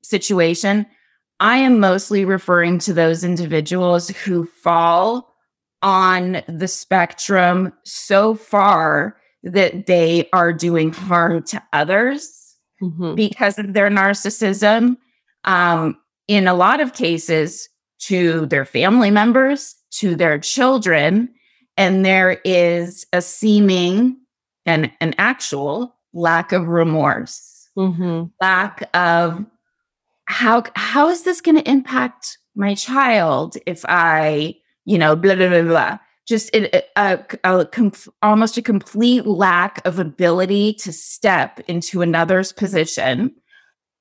[0.04, 0.86] situation,
[1.40, 5.34] I am mostly referring to those individuals who fall
[5.82, 13.16] on the spectrum so far that they are doing harm to others mm-hmm.
[13.16, 14.98] because of their narcissism.
[15.44, 21.30] Um, in a lot of cases, to their family members, to their children,
[21.78, 24.18] and there is a seeming
[24.66, 28.26] and an actual lack of remorse, mm-hmm.
[28.42, 29.46] lack of
[30.26, 35.50] how how is this going to impact my child if I, you know, blah blah
[35.50, 35.98] blah blah.
[36.28, 43.34] Just a, a, a almost a complete lack of ability to step into another's position,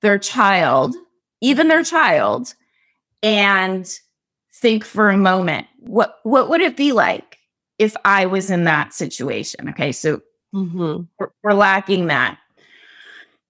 [0.02, 0.96] their child,
[1.40, 2.54] even their child,
[3.22, 3.88] and
[4.54, 7.38] think for a moment what what would it be like
[7.78, 9.68] if I was in that situation?
[9.70, 10.20] Okay, so
[10.54, 11.02] mm-hmm.
[11.18, 12.38] we're, we're lacking that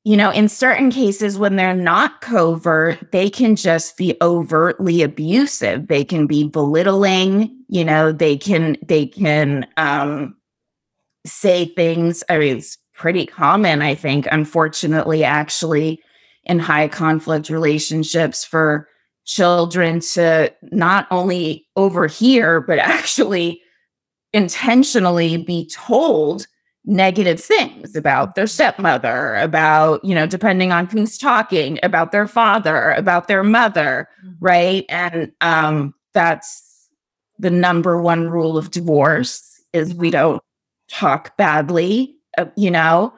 [0.07, 5.89] you know, in certain cases, when they're not covert, they can just be overtly abusive.
[5.89, 10.37] They can be belittling, you know, they can, they can, um,
[11.27, 12.23] say things.
[12.29, 16.01] I mean, it's pretty common, I think, unfortunately, actually,
[16.47, 18.89] in high conflict relationships for
[19.25, 23.61] children to not only overhear, but actually
[24.33, 26.47] intentionally be told
[26.85, 32.93] negative things about their stepmother, about, you know, depending on who's talking, about their father,
[32.93, 34.35] about their mother, mm-hmm.
[34.39, 34.85] right?
[34.89, 36.89] And um, that's
[37.39, 40.41] the number one rule of divorce is we don't
[40.89, 43.13] talk badly, uh, you know?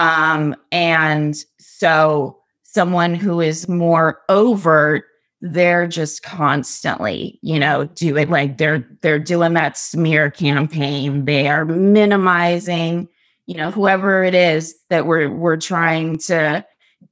[0.00, 2.40] Um, and so
[2.74, 5.04] someone who is more overt
[5.40, 11.66] they're just constantly you know doing like they're they're doing that smear campaign they are
[11.66, 13.06] minimizing
[13.46, 16.64] you know whoever it is that we're we're trying to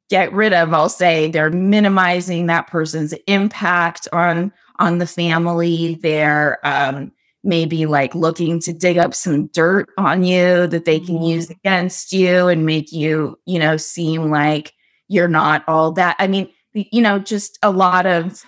[0.08, 6.58] get rid of i'll say they're minimizing that person's impact on on the family they're
[6.66, 7.12] um
[7.44, 11.58] maybe like looking to dig up some dirt on you that they can use mm-hmm.
[11.64, 14.72] against you and make you you know seem like
[15.08, 18.44] you're not all that i mean you know, just a lot of,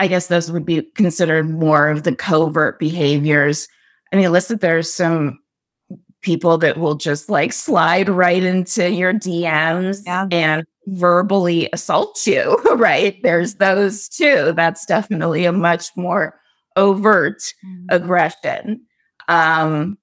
[0.00, 3.68] I guess those would be considered more of the covert behaviors.
[4.12, 5.38] I mean, listen, there's some
[6.22, 10.26] people that will just like slide right into your DMs yeah.
[10.30, 13.20] and verbally assault you, right?
[13.22, 14.52] There's those too.
[14.56, 16.38] That's definitely a much more
[16.76, 17.86] overt mm-hmm.
[17.90, 18.86] aggression.
[19.28, 19.98] Um,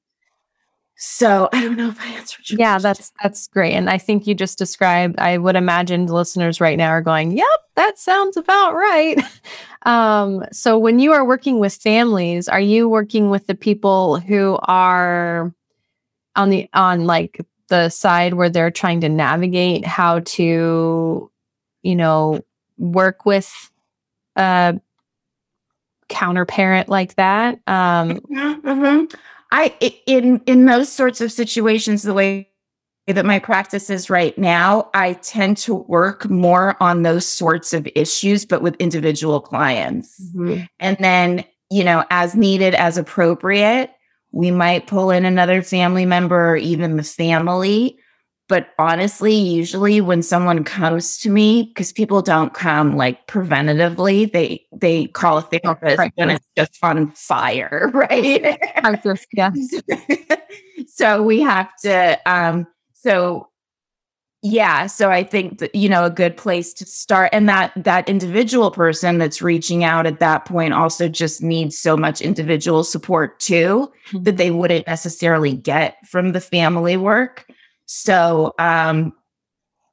[1.01, 2.81] so I don't know if I answered Yeah, question.
[2.83, 3.73] that's that's great.
[3.73, 7.47] And I think you just described, I would imagine listeners right now are going, Yep,
[7.75, 9.17] that sounds about right.
[9.83, 14.59] um, so when you are working with families, are you working with the people who
[14.63, 15.53] are
[16.35, 21.31] on the on like the side where they're trying to navigate how to,
[21.81, 22.41] you know,
[22.77, 23.71] work with
[24.35, 24.77] a
[26.09, 27.55] counter parent like that?
[27.67, 29.17] Um mm-hmm, mm-hmm.
[29.51, 29.73] I
[30.05, 32.49] in in those sorts of situations, the way
[33.07, 37.87] that my practice is right now, I tend to work more on those sorts of
[37.95, 40.19] issues, but with individual clients.
[40.35, 40.65] Mm-hmm.
[40.79, 43.91] And then, you know, as needed, as appropriate,
[44.31, 47.97] we might pull in another family member or even the family
[48.49, 54.65] but honestly, usually when someone comes to me, because people don't come like preventatively, they
[54.73, 56.11] they call a therapist right.
[56.15, 58.59] when it's just on fire, right?
[59.33, 59.51] yeah.
[60.87, 63.47] so we have to um so
[64.41, 68.09] yeah, so I think that you know a good place to start and that that
[68.09, 73.39] individual person that's reaching out at that point also just needs so much individual support
[73.39, 74.23] too mm-hmm.
[74.23, 77.45] that they wouldn't necessarily get from the family work.
[77.91, 79.13] So um,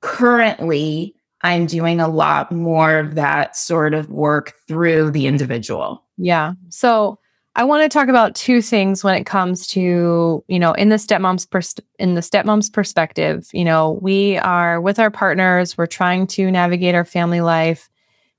[0.03, 6.05] currently, I'm doing a lot more of that sort of work through the individual.
[6.19, 6.53] Yeah.
[6.69, 7.19] So
[7.55, 10.97] I want to talk about two things when it comes to, you know, in the
[10.97, 16.27] stepmom's pers- in the stepmom's perspective, you know, we are with our partners, we're trying
[16.27, 17.89] to navigate our family life.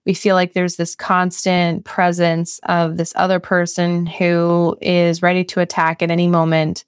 [0.06, 5.62] We feel like there's this constant presence of this other person who is ready to
[5.62, 6.86] attack at any moment.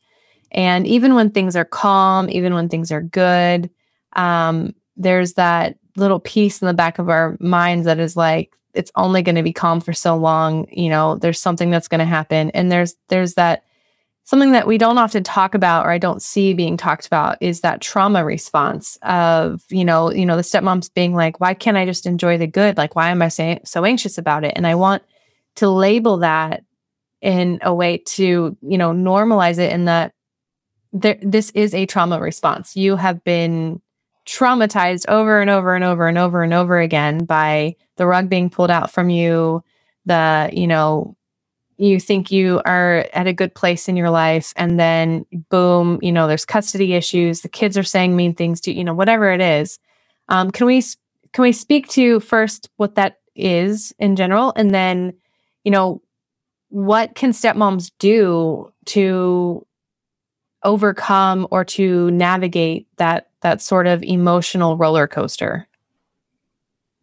[0.52, 3.70] And even when things are calm, even when things are good,
[4.14, 8.92] um, there's that little piece in the back of our minds that is like, it's
[8.96, 10.68] only going to be calm for so long.
[10.72, 12.52] You know, there's something that's going to happen.
[12.52, 13.64] And there's, there's that
[14.30, 17.62] something that we don't often talk about or I don't see being talked about is
[17.62, 21.86] that trauma response of, you know, you know, the stepmoms being like, why can't I
[21.86, 22.78] just enjoy the good?
[22.78, 24.54] Like, why am I say, so anxious about it?
[24.56, 25.02] And I want
[25.56, 26.64] to label that
[27.22, 30.14] in a way to, you know, normalize it in that
[30.94, 32.76] there, this is a trauma response.
[32.76, 33.82] You have been
[34.26, 38.50] traumatized over and over and over and over and over again by the rug being
[38.50, 39.64] pulled out from you,
[40.06, 41.16] the, you know,
[41.78, 46.12] you think you are at a good place in your life and then boom, you
[46.12, 49.42] know, there's custody issues, the kids are saying mean things to you know, whatever it
[49.42, 49.80] is.
[50.28, 50.84] Um, can we
[51.32, 55.14] can we speak to first what that is in general and then
[55.64, 56.02] you know
[56.70, 59.66] what can stepmoms do to
[60.64, 65.68] overcome or to navigate that that sort of emotional roller coaster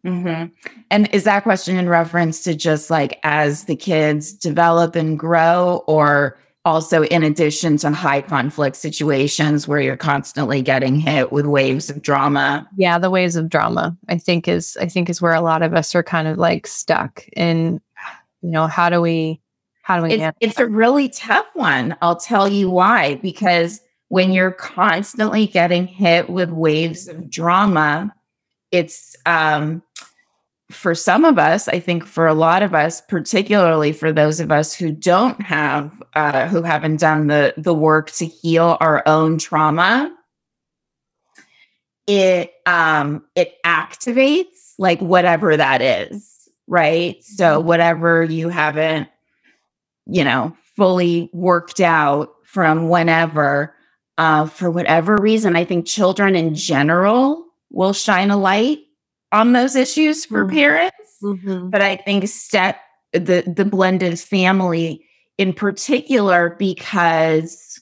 [0.07, 0.53] Mm-hmm.
[0.89, 5.83] And is that question in reference to just like as the kids develop and grow,
[5.87, 11.89] or also in addition to high conflict situations where you're constantly getting hit with waves
[11.89, 12.67] of drama?
[12.77, 15.73] Yeah, the waves of drama, I think is I think is where a lot of
[15.73, 17.81] us are kind of like stuck in,
[18.41, 19.41] you know, how do we
[19.87, 21.95] how do we it's, it's a really tough one.
[22.01, 23.15] I'll tell you why.
[23.15, 28.13] Because when you're constantly getting hit with waves of drama,
[28.71, 29.81] it's um
[30.69, 34.51] for some of us, I think for a lot of us, particularly for those of
[34.51, 39.37] us who don't have, uh, who haven't done the the work to heal our own
[39.37, 40.13] trauma,
[42.07, 47.23] it um, it activates like whatever that is, right?
[47.23, 47.67] So mm-hmm.
[47.69, 49.07] whatever you haven't,
[50.09, 53.75] you know, fully worked out from whenever,
[54.17, 58.79] uh, for whatever reason, I think children in general will shine a light
[59.31, 60.55] on those issues for mm-hmm.
[60.55, 61.17] parents.
[61.21, 61.69] Mm-hmm.
[61.69, 62.79] But I think step
[63.13, 65.03] the the blended family
[65.37, 67.81] in particular because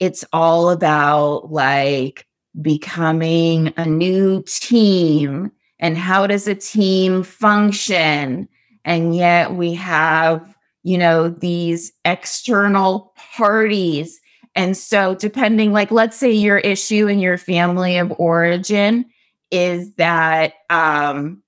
[0.00, 2.26] it's all about like
[2.60, 8.48] becoming a new team and how does a team function
[8.84, 10.51] and yet we have
[10.82, 14.20] you know these external parties
[14.54, 19.04] and so depending like let's say your issue in your family of origin
[19.52, 21.42] is that um,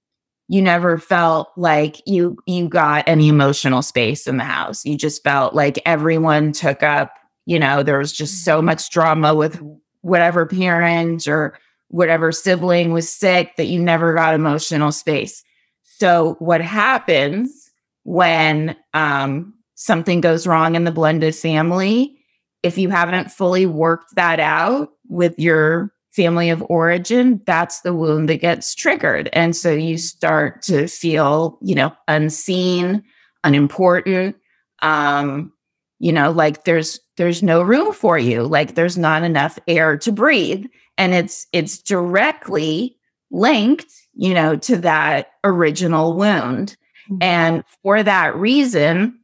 [0.46, 4.84] you never felt like you you got any emotional space in the house.
[4.84, 7.14] You just felt like everyone took up,
[7.46, 9.60] you know, there was just so much drama with
[10.02, 15.42] whatever parent or whatever sibling was sick that you never got emotional space.
[15.82, 17.63] So what happens
[18.04, 22.16] when um, something goes wrong in the blended family,
[22.62, 28.28] if you haven't fully worked that out with your family of origin, that's the wound
[28.28, 29.28] that gets triggered.
[29.32, 33.02] And so you start to feel, you know, unseen,
[33.42, 34.36] unimportant,
[34.80, 35.52] um,
[35.98, 40.12] you know, like there's there's no room for you, like there's not enough air to
[40.12, 40.66] breathe.
[40.98, 42.96] And it's it's directly
[43.30, 46.76] linked, you know, to that original wound.
[47.10, 47.22] Mm-hmm.
[47.22, 49.20] And for that reason,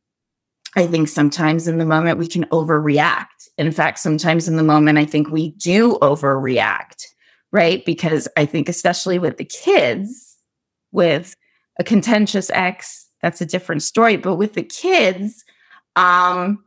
[0.77, 3.49] I think sometimes in the moment we can overreact.
[3.59, 7.05] In fact, sometimes in the moment, I think we do overreact,
[7.53, 7.85] right?
[7.85, 10.39] Because I think, especially with the kids,
[10.93, 11.37] with
[11.79, 14.17] a contentious ex, that's a different story.
[14.17, 15.45] But with the kids,
[15.97, 16.65] um,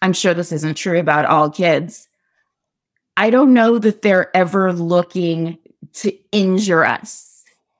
[0.00, 2.08] I'm sure this isn't true about all kids.
[3.16, 5.58] I don't know that they're ever looking
[5.94, 7.33] to injure us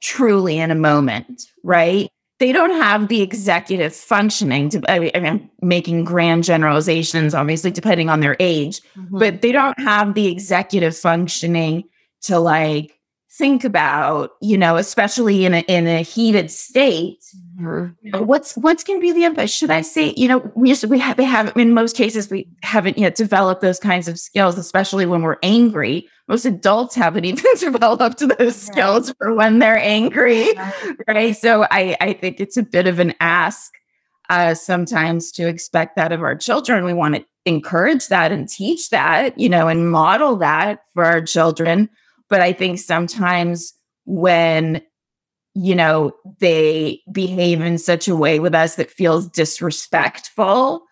[0.05, 2.09] truly in a moment, right?
[2.41, 8.11] they don't have the executive functioning to I mean, I'm making grand generalizations obviously depending
[8.11, 9.19] on their age mm-hmm.
[9.19, 11.85] but they don't have the executive functioning
[12.23, 12.99] to like
[13.37, 17.19] think about you know especially in a in a heated state
[17.59, 18.25] mm-hmm.
[18.25, 21.01] what's what's going to be the impact should i say you know we just we
[21.01, 25.05] have they have in most cases we haven't yet developed those kinds of skills especially
[25.05, 29.17] when we're angry most adults haven't even developed those skills right.
[29.19, 30.97] for when they're angry right.
[31.09, 33.73] right so i i think it's a bit of an ask
[34.31, 38.91] uh sometimes to expect that of our children we want to encourage that and teach
[38.91, 41.91] that you know and model that for our children
[42.29, 43.73] but I think sometimes
[44.05, 44.83] when,
[45.55, 50.83] you know, they behave in such a way with us that feels disrespectful,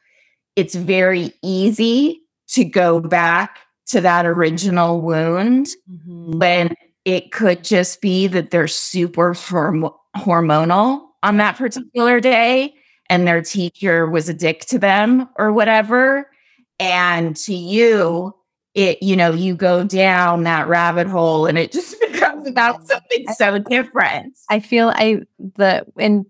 [0.57, 6.39] it's very easy to go back to that original wound mm-hmm.
[6.39, 12.75] when it could just be that they're super horm- hormonal on that particular day
[13.09, 16.31] and their teacher was a dick to them or whatever.
[16.79, 18.35] And to you,
[18.75, 23.27] it, you know, you go down that rabbit hole and it just becomes about something
[23.35, 24.39] so different.
[24.49, 26.27] I feel I, the, and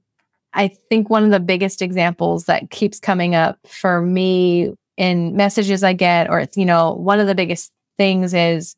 [0.53, 5.83] I think one of the biggest examples that keeps coming up for me in messages
[5.83, 8.77] I get, or, you know, one of the biggest things is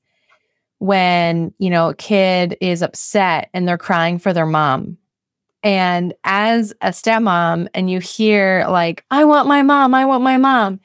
[0.78, 4.98] when, you know, a kid is upset and they're crying for their mom.
[5.62, 10.36] And as a stepmom, and you hear, like, I want my mom, I want my
[10.36, 10.80] mom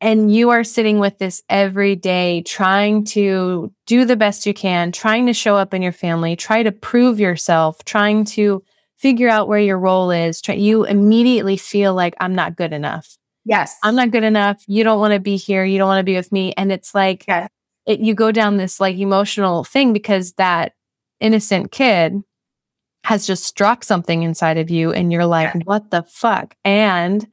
[0.00, 4.92] and you are sitting with this every day, trying to do the best you can,
[4.92, 8.62] trying to show up in your family, try to prove yourself, trying to
[8.96, 10.40] figure out where your role is.
[10.40, 13.18] Try, you immediately feel like, I'm not good enough.
[13.44, 13.76] Yes.
[13.82, 14.62] I'm not good enough.
[14.66, 15.64] You don't want to be here.
[15.64, 16.52] You don't want to be with me.
[16.56, 17.48] And it's like, yes.
[17.86, 20.72] it, you go down this like emotional thing because that
[21.20, 22.22] innocent kid
[23.04, 25.60] has just struck something inside of you and you're like, yeah.
[25.64, 26.54] what the fuck?
[26.64, 27.26] And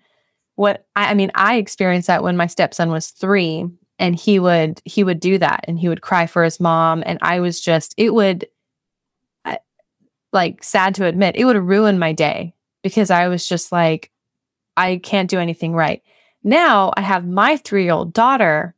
[0.57, 3.65] what I, I mean, I experienced that when my stepson was three
[3.99, 7.17] and he would he would do that and he would cry for his mom and
[7.21, 8.47] i was just it would
[10.33, 12.53] like sad to admit it would ruin my day
[12.83, 14.11] because i was just like
[14.75, 16.01] i can't do anything right.
[16.43, 18.75] Now i have my 3-year-old daughter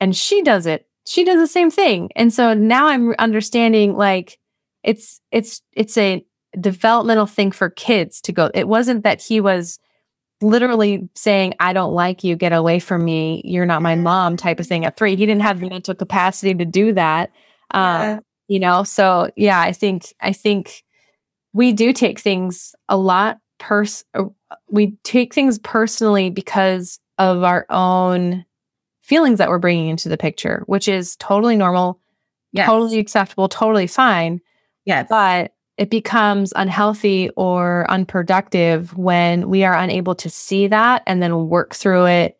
[0.00, 4.38] and she does it she does the same thing and so now i'm understanding like
[4.82, 6.24] it's it's it's a
[6.60, 9.78] developmental thing for kids to go it wasn't that he was
[10.42, 14.60] literally saying, I don't like you, get away from me, you're not my mom type
[14.60, 15.16] of thing at three.
[15.16, 17.30] He didn't have the mental capacity to do that.
[17.72, 18.20] Um, yeah.
[18.48, 20.82] You know, so yeah, I think, I think
[21.52, 24.24] we do take things a lot pers, uh,
[24.68, 28.44] we take things personally because of our own
[29.02, 32.00] feelings that we're bringing into the picture, which is totally normal,
[32.52, 32.66] yes.
[32.66, 34.40] totally acceptable, totally fine.
[34.84, 35.04] Yeah.
[35.08, 41.48] But it becomes unhealthy or unproductive when we are unable to see that and then
[41.48, 42.36] work through it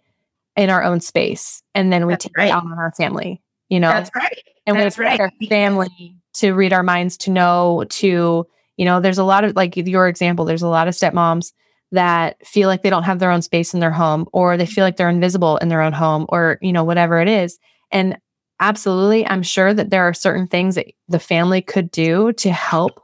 [0.56, 1.62] in our own space.
[1.74, 2.48] And then we That's take right.
[2.48, 3.88] it out on our family, you know?
[3.88, 4.42] That's right.
[4.66, 5.32] And That's we expect right.
[5.42, 9.56] our family to read our minds, to know, to, you know, there's a lot of,
[9.56, 11.54] like your example, there's a lot of stepmoms
[11.92, 14.84] that feel like they don't have their own space in their home or they feel
[14.84, 17.58] like they're invisible in their own home or, you know, whatever it is.
[17.90, 18.18] And
[18.60, 23.02] absolutely, I'm sure that there are certain things that the family could do to help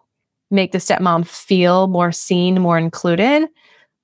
[0.51, 3.49] make the stepmom feel more seen, more included.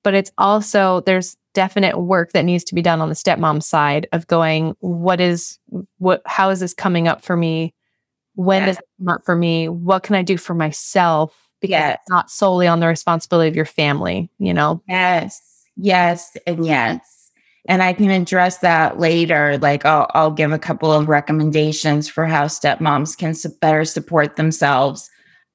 [0.03, 4.07] But it's also, there's definite work that needs to be done on the stepmom side
[4.11, 5.59] of going, what is,
[5.99, 7.73] what, how is this coming up for me?
[8.35, 8.65] When yeah.
[8.65, 9.69] does it come up for me?
[9.69, 11.47] What can I do for myself?
[11.61, 11.99] Because yes.
[12.01, 14.81] it's not solely on the responsibility of your family, you know?
[14.89, 15.39] Yes,
[15.77, 17.31] yes, and yes.
[17.69, 19.57] And I can address that later.
[19.59, 25.09] Like I'll, I'll give a couple of recommendations for how stepmoms can better support themselves.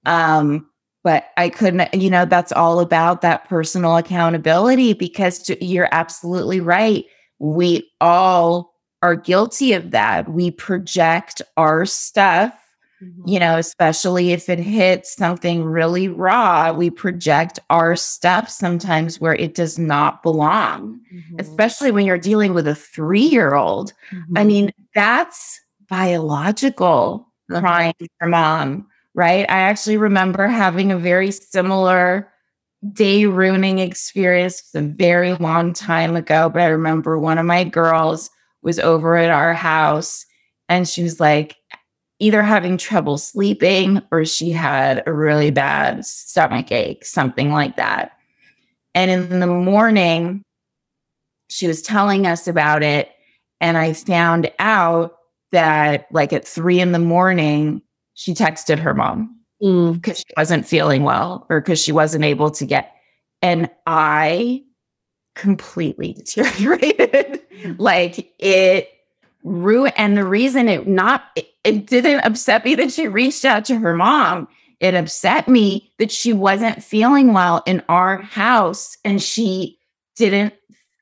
[0.07, 0.68] Um,
[1.05, 7.05] but I couldn't, you know, that's all about that personal accountability because you're absolutely right.
[7.39, 10.29] We all are guilty of that.
[10.29, 12.53] We project our stuff,
[13.01, 13.29] mm-hmm.
[13.29, 19.37] you know, especially if it hits something really raw, we project our stuff sometimes where
[19.37, 21.37] it does not belong, mm-hmm.
[21.39, 23.93] especially when you're dealing with a three year old.
[24.11, 24.39] Mm-hmm.
[24.39, 28.87] I mean, that's biological crying for mom
[29.19, 29.51] right?
[29.51, 32.33] I actually remember having a very similar
[32.93, 36.49] day ruining experience a very long time ago.
[36.49, 38.31] But I remember one of my girls
[38.63, 40.25] was over at our house
[40.69, 41.57] and she was like
[42.21, 48.13] either having trouble sleeping or she had a really bad stomach ache, something like that.
[48.95, 50.43] And in the morning,
[51.49, 53.11] she was telling us about it.
[53.61, 55.17] And I found out
[55.51, 57.83] that, like, at three in the morning,
[58.19, 60.17] she texted her mom because mm.
[60.17, 62.97] she wasn't feeling well or because she wasn't able to get.
[63.43, 64.65] And I
[65.37, 67.41] completely deteriorated.
[67.79, 68.89] like it
[69.45, 69.95] ruined.
[69.97, 73.79] And the reason it not, it, it didn't upset me that she reached out to
[73.79, 74.49] her mom.
[74.81, 79.79] It upset me that she wasn't feeling well in our house and she
[80.17, 80.55] didn't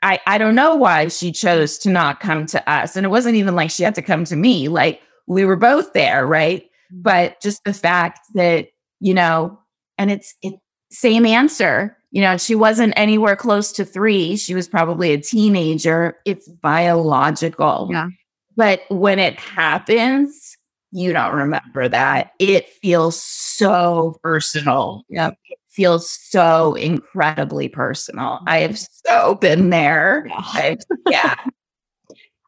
[0.03, 2.95] I, I don't know why she chose to not come to us.
[2.95, 4.69] And it wasn't even like she had to come to me.
[4.69, 6.71] Like we were both there, right?
[6.91, 8.69] But just the fact that
[9.01, 9.59] you know
[9.99, 10.55] and it's it
[10.91, 16.17] same answer you know she wasn't anywhere close to 3 she was probably a teenager
[16.25, 17.89] it's biological.
[17.91, 18.09] Yeah.
[18.57, 20.57] But when it happens
[20.93, 22.31] you don't remember that.
[22.39, 25.03] It feels so personal.
[25.11, 25.37] Yep.
[25.51, 28.41] It feels so incredibly personal.
[28.47, 30.27] I have so been there.
[30.27, 30.75] Yeah,
[31.11, 31.35] yeah.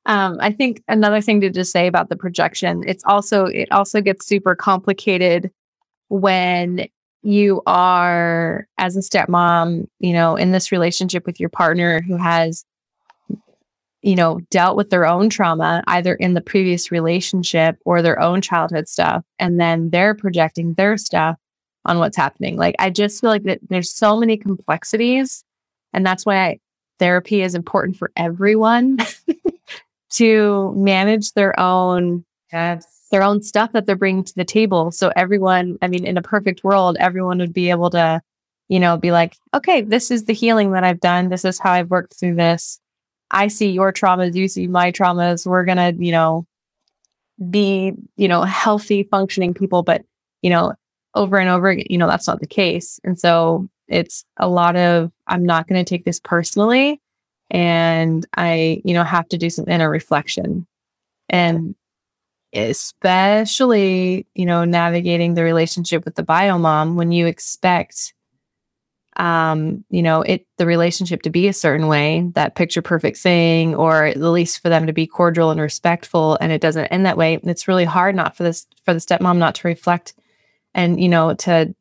[0.08, 4.00] Um, I think another thing to just say about the projection, it's also it also
[4.00, 5.50] gets super complicated
[6.08, 6.88] when
[7.22, 12.64] you are as a stepmom, you know, in this relationship with your partner who has
[14.00, 18.40] you know, dealt with their own trauma either in the previous relationship or their own
[18.40, 21.36] childhood stuff and then they're projecting their stuff
[21.84, 22.56] on what's happening.
[22.56, 25.44] Like I just feel like that there's so many complexities
[25.92, 26.58] and that's why I,
[26.98, 28.98] therapy is important for everyone
[30.10, 33.06] to manage their own yes.
[33.10, 34.90] their own stuff that they're bringing to the table.
[34.90, 38.20] So everyone, I mean, in a perfect world, everyone would be able to,
[38.68, 41.28] you know, be like, okay, this is the healing that I've done.
[41.28, 42.80] This is how I've worked through this.
[43.30, 45.46] I see your traumas, you see my traumas.
[45.46, 46.46] We're gonna, you know,
[47.50, 49.82] be, you know, healthy, functioning people.
[49.82, 50.02] But,
[50.42, 50.74] you know,
[51.14, 53.00] over and over again, you know, that's not the case.
[53.04, 57.00] And so it's a lot of, I'm not going to take this personally
[57.50, 60.66] and I, you know, have to do some inner reflection.
[61.28, 61.74] And
[62.54, 68.14] especially, you know, navigating the relationship with the bio mom when you expect
[69.18, 73.74] um, you know, it the relationship to be a certain way, that picture perfect thing,
[73.74, 77.16] or at least for them to be cordial and respectful, and it doesn't end that
[77.16, 77.34] way.
[77.34, 80.14] And it's really hard not for this for the stepmom not to reflect
[80.72, 81.74] and you know to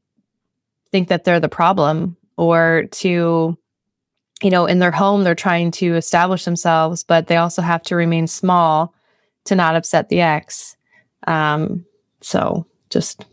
[0.92, 3.58] think that they're the problem or to
[4.42, 7.96] you know in their home they're trying to establish themselves but they also have to
[7.96, 8.94] remain small
[9.46, 10.76] to not upset the ex
[11.28, 11.86] um
[12.22, 13.26] so just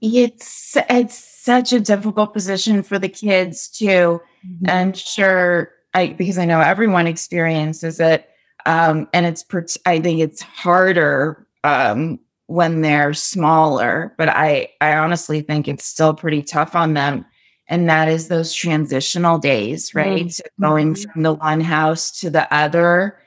[0.00, 4.20] it's it's such a difficult position for the kids too.
[4.46, 4.66] Mm-hmm.
[4.68, 8.28] I'm sure I because I know everyone experiences it.
[8.66, 9.44] Um, and it's
[9.86, 16.14] I think it's harder um, when they're smaller, but I I honestly think it's still
[16.14, 17.24] pretty tough on them.
[17.66, 20.26] And that is those transitional days, right?
[20.26, 20.62] Mm-hmm.
[20.62, 23.18] Going from the one house to the other.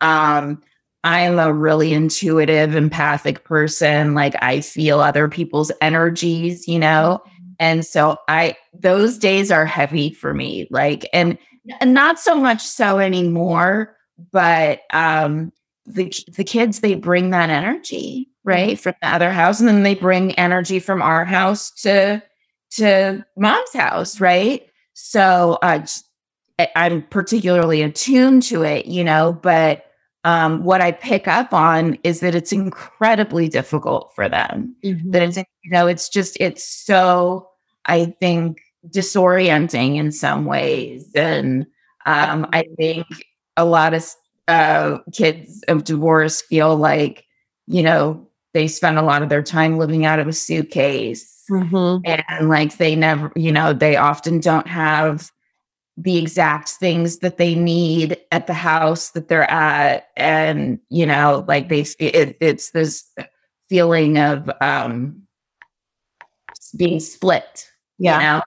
[0.00, 0.62] Um,
[1.04, 4.14] I'm a really intuitive, empathic person.
[4.14, 7.22] Like I feel other people's energies, you know?
[7.58, 10.68] And so I, those days are heavy for me.
[10.70, 11.36] Like, and,
[11.80, 13.94] and not so much so anymore,
[14.32, 15.52] but, um,
[15.84, 18.80] the, the kids, they bring that energy, right?
[18.80, 19.60] From the other house.
[19.60, 22.22] And then they bring energy from our house to,
[22.76, 24.66] to mom's house, right?
[24.94, 25.86] So, uh,
[26.76, 29.86] I'm particularly attuned to it, you know, but,
[30.24, 34.76] um, what I pick up on is that it's incredibly difficult for them.
[34.84, 35.10] Mm-hmm.
[35.10, 37.48] That it's, you know, it's just, it's so,
[37.86, 41.10] I think, disorienting in some ways.
[41.14, 41.66] And
[42.06, 43.06] um, I think
[43.56, 44.08] a lot of
[44.48, 47.24] uh, kids of divorce feel like,
[47.66, 51.41] you know, they spend a lot of their time living out of a suitcase.
[51.52, 52.22] Mm-hmm.
[52.28, 55.30] And like they never, you know, they often don't have
[55.96, 61.44] the exact things that they need at the house that they're at and you know
[61.46, 63.04] like they it, it's this
[63.68, 65.22] feeling of um
[66.76, 68.42] being split yeah you know?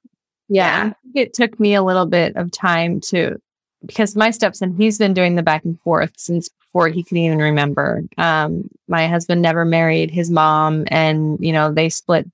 [0.50, 0.86] yeah.
[0.86, 3.40] yeah it took me a little bit of time to
[3.86, 7.38] because my stepson he's been doing the back and forth since before he can even
[7.38, 12.28] remember um my husband never married his mom and you know they split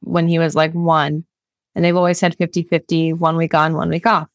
[0.00, 1.24] when he was like one
[1.74, 4.28] and they've always had 50 50 one week on one week off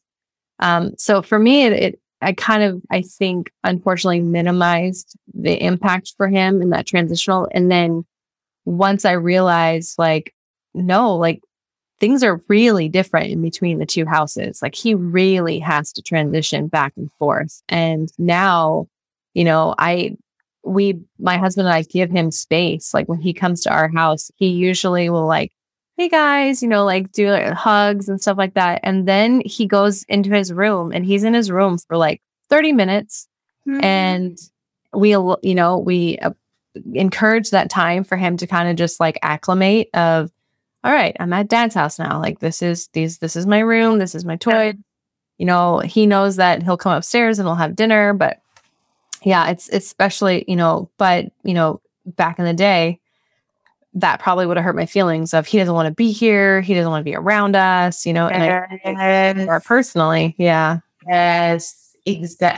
[0.60, 6.14] um, so for me, it, it, I kind of, I think, unfortunately minimized the impact
[6.16, 7.48] for him in that transitional.
[7.52, 8.04] And then
[8.66, 10.34] once I realized, like,
[10.74, 11.40] no, like
[11.98, 14.60] things are really different in between the two houses.
[14.62, 17.62] Like he really has to transition back and forth.
[17.68, 18.86] And now,
[19.32, 20.16] you know, I,
[20.64, 22.92] we, my husband and I give him space.
[22.92, 25.52] Like when he comes to our house, he usually will like
[26.00, 28.80] hey guys, you know, like do like, hugs and stuff like that.
[28.82, 32.72] And then he goes into his room and he's in his room for like 30
[32.72, 33.28] minutes.
[33.68, 33.84] Mm-hmm.
[33.84, 34.38] And
[34.94, 36.30] we, you know, we uh,
[36.94, 40.30] encourage that time for him to kind of just like acclimate of,
[40.82, 42.18] all right, I'm at dad's house now.
[42.18, 43.98] Like this is these, this is my room.
[43.98, 44.72] This is my toy.
[45.36, 48.39] You know, he knows that he'll come upstairs and we'll have dinner, but
[49.24, 53.00] yeah, it's, it's especially, you know, but you know, back in the day,
[53.94, 56.74] that probably would have hurt my feelings of he doesn't want to be here, he
[56.74, 58.42] doesn't want to be around us, you know, and
[58.96, 60.78] I, or personally, yeah.
[61.08, 61.96] Yes,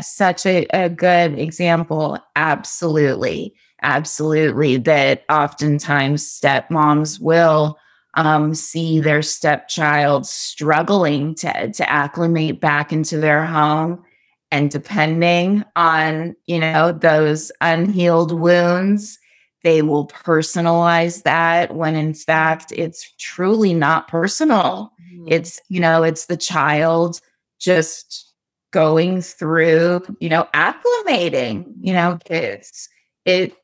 [0.02, 2.18] such a, a good example.
[2.36, 3.54] Absolutely.
[3.82, 4.76] Absolutely.
[4.76, 7.78] That oftentimes stepmoms will
[8.14, 14.04] um, see their stepchild struggling to, to acclimate back into their home.
[14.52, 19.18] And depending on, you know, those unhealed wounds,
[19.64, 24.92] they will personalize that when in fact it's truly not personal.
[25.10, 25.28] Mm-hmm.
[25.28, 27.18] It's, you know, it's the child
[27.58, 28.30] just
[28.72, 32.90] going through, you know, acclimating, you know, it's
[33.24, 33.56] it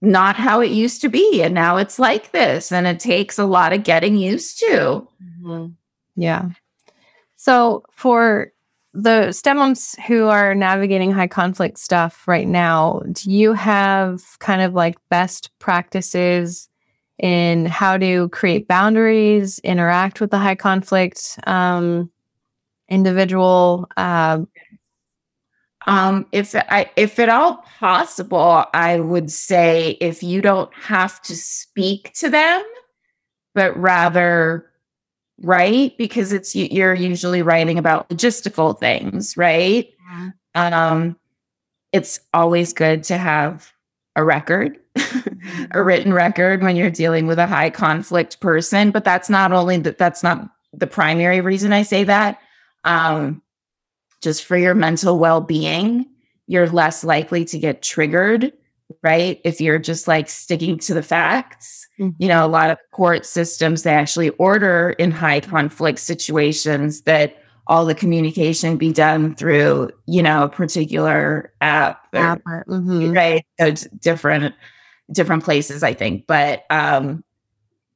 [0.00, 1.42] not how it used to be.
[1.42, 2.70] And now it's like this.
[2.70, 5.08] And it takes a lot of getting used to.
[5.20, 5.66] Mm-hmm.
[6.14, 6.50] Yeah.
[7.34, 8.52] So for
[8.98, 14.74] the stepmoms who are navigating high conflict stuff right now, do you have kind of
[14.74, 16.68] like best practices
[17.16, 22.10] in how to create boundaries, interact with the high conflict um,
[22.88, 23.86] individual?
[23.96, 24.40] Uh,
[25.86, 31.36] um, if I, if at all possible, I would say if you don't have to
[31.36, 32.64] speak to them,
[33.54, 34.68] but rather
[35.42, 35.96] right?
[35.98, 39.88] Because it's you're usually writing about logistical things, right?
[40.10, 40.30] Yeah.
[40.54, 41.16] Um,
[41.92, 43.72] it's always good to have
[44.16, 45.64] a record, mm-hmm.
[45.70, 48.90] a written record when you're dealing with a high conflict person.
[48.90, 49.98] But that's not only that.
[49.98, 52.40] That's not the primary reason I say that.
[52.84, 53.42] Um,
[54.20, 56.06] just for your mental well being,
[56.46, 58.52] you're less likely to get triggered
[59.02, 59.40] right?
[59.44, 62.20] If you're just like sticking to the facts, mm-hmm.
[62.22, 67.42] you know, a lot of court systems, they actually order in high conflict situations that
[67.66, 73.12] all the communication be done through, you know, a particular app, or, app mm-hmm.
[73.12, 73.44] right?
[73.60, 74.54] So different,
[75.12, 76.26] different places, I think.
[76.26, 77.22] But, um,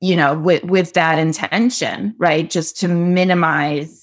[0.01, 2.51] you know, with, with that intention, right?
[2.51, 4.03] Just to minimize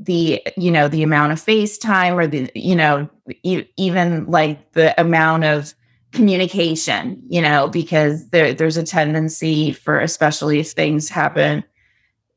[0.00, 3.08] the you know the amount of FaceTime or the you know
[3.42, 5.74] e- even like the amount of
[6.12, 11.64] communication, you know, because there there's a tendency for especially if things happen,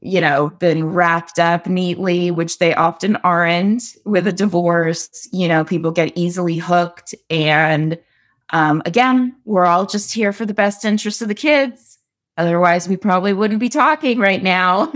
[0.01, 5.27] you know, been wrapped up neatly, which they often aren't with a divorce.
[5.31, 7.97] You know, people get easily hooked, and
[8.51, 11.97] um, again, we're all just here for the best interest of the kids.
[12.37, 14.91] Otherwise, we probably wouldn't be talking right now.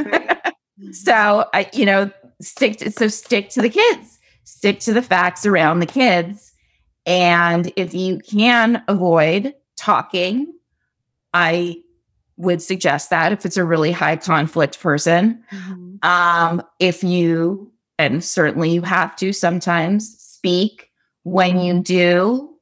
[0.92, 2.12] so, I, you know,
[2.42, 6.47] stick to, so stick to the kids, stick to the facts around the kids.
[7.08, 10.54] And if you can avoid talking,
[11.34, 11.78] I
[12.36, 15.44] would suggest that if it's a really high conflict person.
[15.52, 16.08] Mm-hmm.
[16.08, 20.92] Um, if you, and certainly you have to sometimes speak,
[21.24, 22.54] when you do,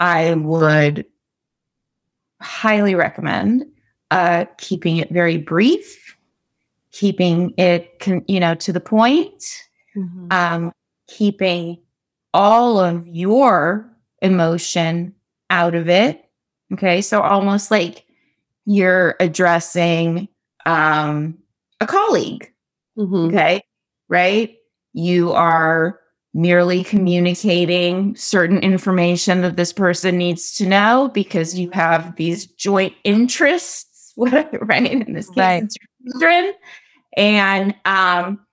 [0.00, 1.04] I would
[2.40, 3.66] highly recommend
[4.10, 6.06] uh, keeping it very brief
[6.96, 9.44] keeping it, con- you know, to the point,
[9.94, 10.28] mm-hmm.
[10.30, 10.72] um,
[11.08, 11.78] keeping
[12.36, 15.14] all of your emotion
[15.48, 16.22] out of it.
[16.74, 17.00] Okay.
[17.00, 18.04] So almost like
[18.66, 20.28] you're addressing
[20.66, 21.38] um,
[21.80, 22.52] a colleague.
[22.98, 23.28] Mm-hmm.
[23.28, 23.62] Okay.
[24.10, 24.56] Right.
[24.92, 25.98] You are
[26.34, 32.92] merely communicating certain information that this person needs to know because you have these joint
[33.04, 34.92] interests, right?
[34.92, 35.72] In this case, right.
[36.10, 36.52] children.
[37.16, 38.45] And um,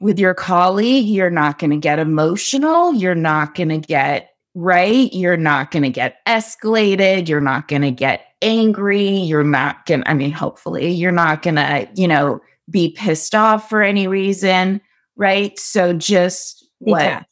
[0.00, 2.94] with your colleague, you're not going to get emotional.
[2.94, 5.12] You're not going to get right.
[5.12, 7.28] You're not going to get escalated.
[7.28, 9.08] You're not going to get angry.
[9.08, 12.40] You're not going to, I mean, hopefully, you're not going to, you know,
[12.70, 14.80] be pissed off for any reason.
[15.16, 15.58] Right.
[15.58, 17.22] So just what, yeah.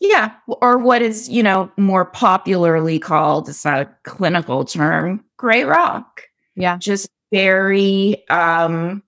[0.00, 0.32] yeah.
[0.60, 6.22] Or what is, you know, more popularly called, it's not a clinical term, gray rock.
[6.56, 6.76] Yeah.
[6.76, 9.02] Just very, um,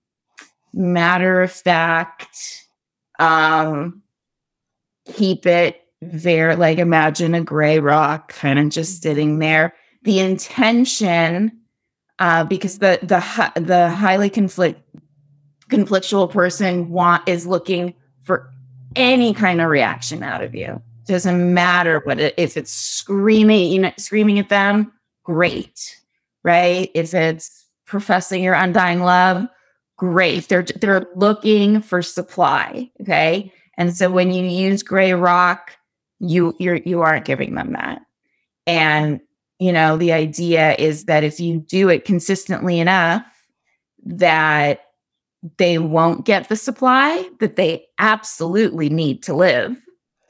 [0.77, 2.67] matter of fact,
[3.19, 4.03] um,
[5.05, 6.55] keep it there.
[6.55, 9.73] like imagine a gray rock kind of just sitting there.
[10.03, 11.51] The intention,
[12.19, 14.81] uh, because the the the highly conflict
[15.69, 18.49] conflictual person want is looking for
[18.95, 20.81] any kind of reaction out of you.
[21.05, 24.91] Doesn't matter what it, if it's screaming, you know, screaming at them,
[25.23, 25.97] great,
[26.43, 26.89] right?
[26.93, 29.47] If it's professing your undying love,
[29.97, 30.47] great.
[30.47, 32.89] They're they're looking for supply.
[33.01, 33.51] Okay.
[33.77, 35.77] And so when you use gray rock,
[36.19, 38.01] you you're you aren't giving them that.
[38.65, 39.19] And
[39.59, 43.23] you know, the idea is that if you do it consistently enough,
[44.05, 44.81] that
[45.57, 49.75] they won't get the supply that they absolutely need to live.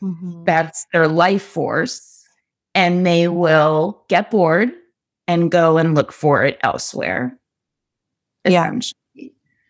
[0.02, 0.44] Mm-hmm.
[0.44, 2.24] That's their life force.
[2.76, 4.72] And they will get bored
[5.28, 7.38] and go and look for it elsewhere.
[8.48, 8.80] Yeah.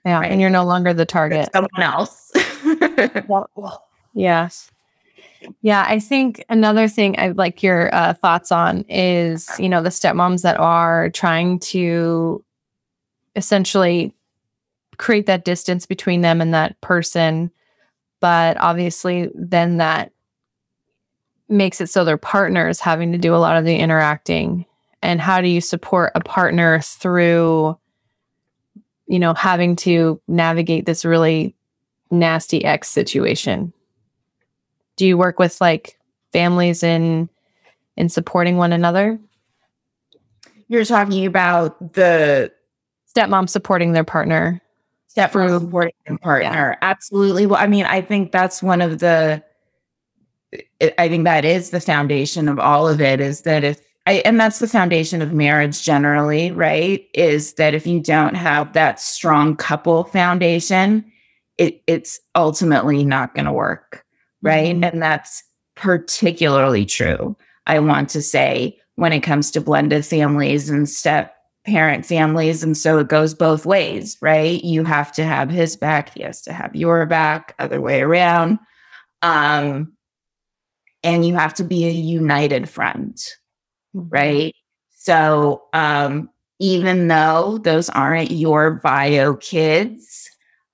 [0.07, 0.21] Yeah.
[0.21, 0.31] Right?
[0.31, 1.49] And you're no longer the target.
[1.51, 2.31] someone else.
[4.13, 4.71] yes.
[5.61, 9.89] Yeah, I think another thing I'd like your uh, thoughts on is, you know, the
[9.89, 12.41] stepmoms that are trying to
[13.35, 14.15] essentially
[14.95, 17.51] create that distance between them and that person.
[18.21, 20.13] But obviously, then that
[21.49, 24.65] makes it so their partner is having to do a lot of the interacting.
[25.01, 27.77] And how do you support a partner through
[29.07, 31.55] you know, having to navigate this really
[32.11, 33.73] nasty ex situation.
[34.95, 35.97] Do you work with like
[36.31, 37.29] families in
[37.95, 39.19] in supporting one another?
[40.67, 42.51] You're talking about the
[43.15, 44.61] stepmom supporting their partner.
[45.15, 46.77] Stepmom supporting their partner.
[46.81, 46.87] Yeah.
[46.87, 47.45] Absolutely.
[47.45, 49.43] Well, I mean, I think that's one of the
[50.81, 54.39] I think that is the foundation of all of it is that if I, and
[54.39, 57.05] that's the foundation of marriage generally, right?
[57.13, 61.03] Is that if you don't have that strong couple foundation,
[61.57, 64.05] it, it's ultimately not going to work,
[64.41, 64.73] right?
[64.73, 64.83] Mm-hmm.
[64.85, 65.43] And that's
[65.75, 67.35] particularly true.
[67.65, 71.35] I want to say when it comes to blended families and step
[71.65, 72.63] parent families.
[72.63, 74.63] And so it goes both ways, right?
[74.63, 78.57] You have to have his back, he has to have your back, other way around.
[79.21, 79.91] Um,
[81.03, 83.35] and you have to be a united front
[83.97, 84.09] Mm-hmm.
[84.09, 84.55] right?
[84.89, 86.29] So, um,
[86.59, 90.29] even though those aren't your bio kids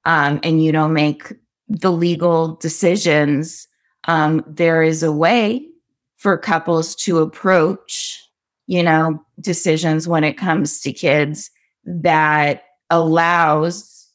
[0.05, 1.33] um, and you don't make
[1.67, 3.67] the legal decisions,
[4.05, 5.65] um, there is a way
[6.17, 8.21] for couples to approach,
[8.67, 11.51] you know, decisions when it comes to kids
[11.85, 14.09] that allows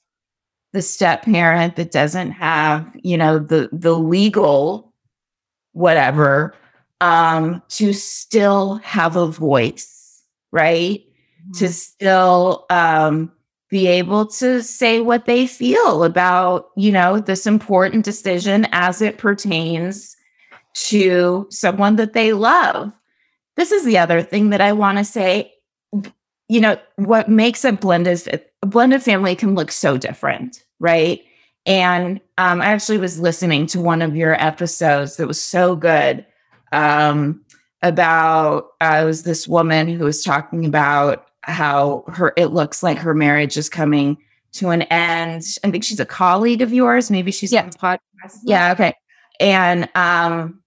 [0.73, 4.93] the step parent that doesn't have, you know, the the legal
[5.73, 6.55] whatever
[7.01, 10.23] um to still have a voice,
[10.53, 11.01] right?
[11.01, 11.53] Mm-hmm.
[11.59, 13.33] To still um
[13.71, 19.19] be able to say what they feel about, you know, this important decision as it
[19.19, 20.17] pertains
[20.75, 22.93] to someone that they love.
[23.57, 25.53] This is the other thing that I want to say.
[26.49, 28.27] You know, what makes a blended
[28.63, 31.23] a blended family can look so different, right?
[31.67, 36.25] And um, I actually was listening to one of your episodes that was so good
[36.73, 37.45] um,
[37.83, 42.99] about uh, it was this woman who was talking about how her it looks like
[42.99, 44.19] her marriage is coming
[44.53, 45.43] to an end.
[45.65, 47.11] I think she's a colleague of yours.
[47.11, 47.63] Maybe she's yeah.
[47.63, 48.39] on the podcast.
[48.45, 48.95] Yeah, okay.
[49.41, 50.61] And um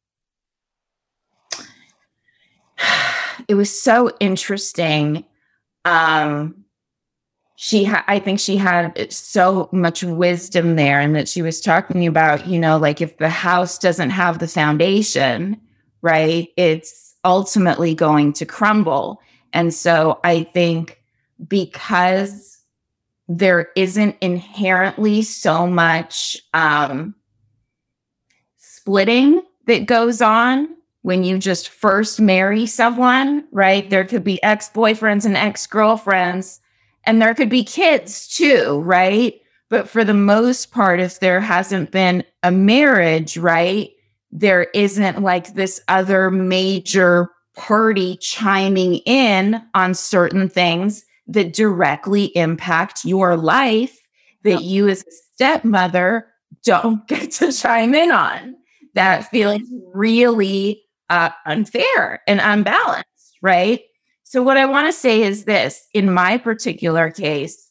[3.48, 5.26] it was so interesting.
[5.86, 6.66] Um
[7.58, 12.08] she ha- I think she had so much wisdom there and that she was talking
[12.08, 15.62] about, you know, like if the house doesn't have the foundation,
[16.02, 16.50] right?
[16.58, 19.22] It's ultimately going to crumble.
[19.54, 21.02] And so I think
[21.48, 22.60] because
[23.28, 27.16] there isn't inherently so much um,
[28.58, 30.68] splitting that goes on
[31.04, 33.90] when you just first marry someone, right?
[33.90, 36.60] There could be ex boyfriends and ex girlfriends,
[37.06, 39.40] and there could be kids too, right?
[39.70, 43.92] But for the most part, if there hasn't been a marriage, right,
[44.32, 53.06] there isn't like this other major party chiming in on certain things that directly impact
[53.06, 53.98] your life
[54.44, 56.28] that you as a stepmother
[56.64, 58.56] don't get to chime in on.
[58.94, 59.62] That feels
[59.94, 63.82] really uh, unfair and unbalanced, right?
[64.24, 67.70] So, what I want to say is this in my particular case,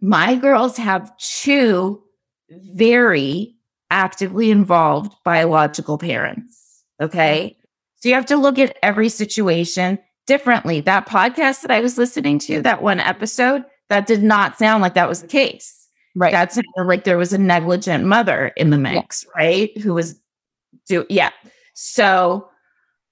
[0.00, 2.02] my girls have two
[2.50, 3.54] very
[3.92, 6.82] actively involved biological parents.
[7.00, 7.56] Okay.
[7.96, 10.80] So you have to look at every situation differently.
[10.80, 14.94] That podcast that I was listening to, that one episode, that did not sound like
[14.94, 15.86] that was the case.
[16.16, 16.32] Right.
[16.32, 19.42] That sounded like there was a negligent mother in the mix, yeah.
[19.44, 19.78] right?
[19.78, 20.18] Who was
[20.86, 21.30] do yeah.
[21.74, 22.48] So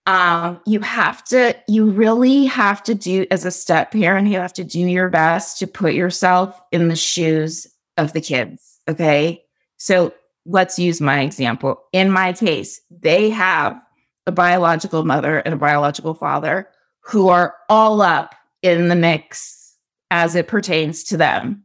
[0.06, 4.52] um you have to you really have to do as a step parent, you have
[4.54, 7.66] to do your best to put yourself in the shoes
[7.96, 8.80] of the kids.
[8.88, 9.42] Okay.
[9.76, 10.12] So
[10.50, 11.82] let's use my example.
[11.92, 13.80] In my case, they have
[14.26, 16.68] a biological mother and a biological father
[17.04, 19.76] who are all up in the mix
[20.10, 21.62] as it pertains to them.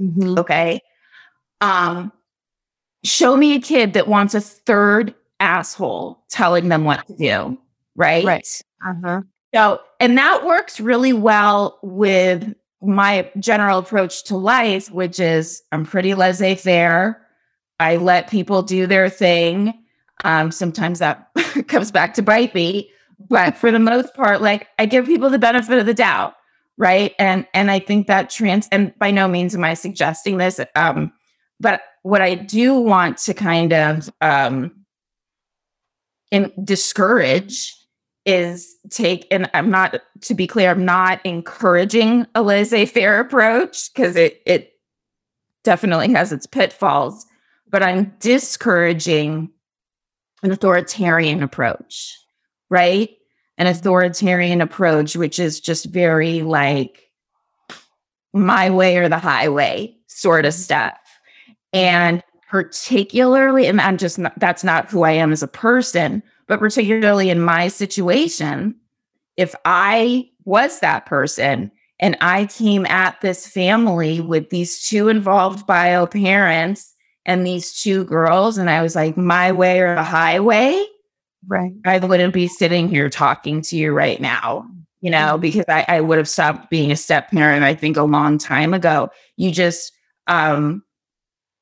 [0.00, 0.38] Mm-hmm.
[0.38, 0.80] Okay.
[1.60, 2.12] Um,
[3.04, 7.58] show me a kid that wants a third asshole telling them what to do.
[7.96, 8.24] Right.
[8.24, 8.62] Right.
[8.86, 9.22] Uh-huh.
[9.54, 15.84] So, and that works really well with my general approach to life, which is I'm
[15.84, 17.20] pretty laissez faire.
[17.80, 19.74] I let people do their thing.
[20.24, 21.30] Um, sometimes that
[21.68, 22.90] comes back to bite me,
[23.28, 26.34] but for the most part, like I give people the benefit of the doubt,
[26.76, 27.14] right?
[27.18, 31.12] And and I think that trans and by no means am I suggesting this, um,
[31.60, 34.84] but what I do want to kind of um,
[36.30, 37.74] in, discourage
[38.24, 44.16] is take and I'm not to be clear, I'm not encouraging a laissez-faire approach because
[44.16, 44.72] it it
[45.64, 47.26] definitely has its pitfalls,
[47.70, 49.50] but I'm discouraging
[50.42, 52.16] an authoritarian approach,
[52.70, 53.10] right?
[53.56, 57.10] An authoritarian approach, which is just very like
[58.32, 60.60] my way or the highway sort of mm-hmm.
[60.60, 60.98] stuff.
[61.72, 66.60] And particularly, and I'm just not, that's not who I am as a person, but
[66.60, 68.74] particularly in my situation,
[69.36, 75.66] if I was that person and I came at this family with these two involved
[75.66, 76.94] bio parents
[77.28, 80.82] and these two girls, and I was like, my way or the highway.
[81.46, 81.72] Right.
[81.84, 84.66] I wouldn't be sitting here talking to you right now,
[85.02, 85.42] you know, mm-hmm.
[85.42, 88.72] because I, I would have stopped being a step parent, I think, a long time
[88.72, 89.10] ago.
[89.36, 89.92] You just,
[90.26, 90.82] um,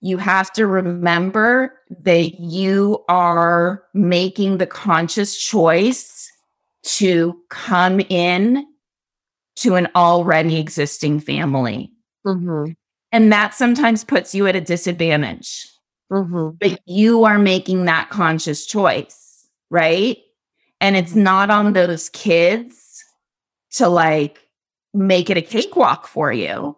[0.00, 6.30] you have to remember that you are making the conscious choice
[6.84, 8.64] to come in
[9.56, 11.90] to an already existing family.
[12.24, 12.72] Mm-hmm.
[13.12, 15.68] And that sometimes puts you at a disadvantage.
[16.10, 16.56] Mm-hmm.
[16.60, 20.18] But you are making that conscious choice, right?
[20.80, 23.02] And it's not on those kids
[23.72, 24.38] to like
[24.94, 26.76] make it a cakewalk for you,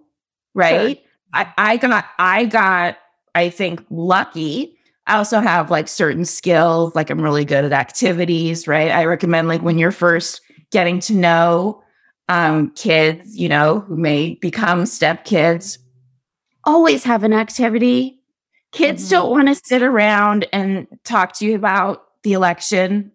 [0.55, 0.99] right?
[0.99, 1.07] Sure.
[1.33, 2.99] I, I got, I got,
[3.35, 4.77] I think lucky.
[5.07, 8.91] I also have like certain skills, like I'm really good at activities, right?
[8.91, 11.83] I recommend like when you're first getting to know
[12.29, 15.79] um, kids, you know, who may become step kids,
[16.65, 18.21] always have an activity.
[18.73, 19.11] Kids mm-hmm.
[19.11, 23.13] don't want to sit around and talk to you about the election,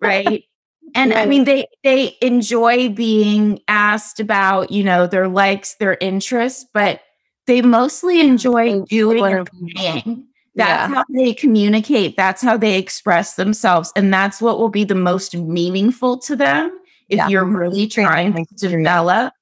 [0.00, 0.44] right?
[0.94, 1.18] and right.
[1.18, 7.00] I mean they they enjoy being asked about, you know, their likes, their interests, but
[7.46, 10.26] they mostly enjoy doing and playing.
[10.54, 10.94] That's yeah.
[10.96, 12.16] how they communicate.
[12.16, 13.90] That's how they express themselves.
[13.96, 16.78] And that's what will be the most meaningful to them
[17.08, 17.28] if yeah.
[17.28, 19.32] you're really trying to develop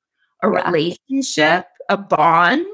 [0.43, 0.71] a yeah.
[0.71, 2.65] relationship, a bond,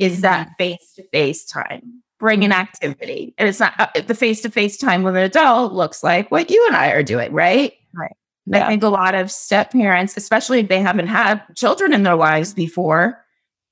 [0.00, 2.02] is that face to face time.
[2.18, 3.34] Bring an activity.
[3.38, 6.50] And it's not uh, the face to face time with an adult looks like what
[6.50, 7.72] you and I are doing, right?
[7.94, 8.16] Right.
[8.52, 12.16] I think a lot of step parents, especially if they haven't had children in their
[12.16, 13.24] lives before,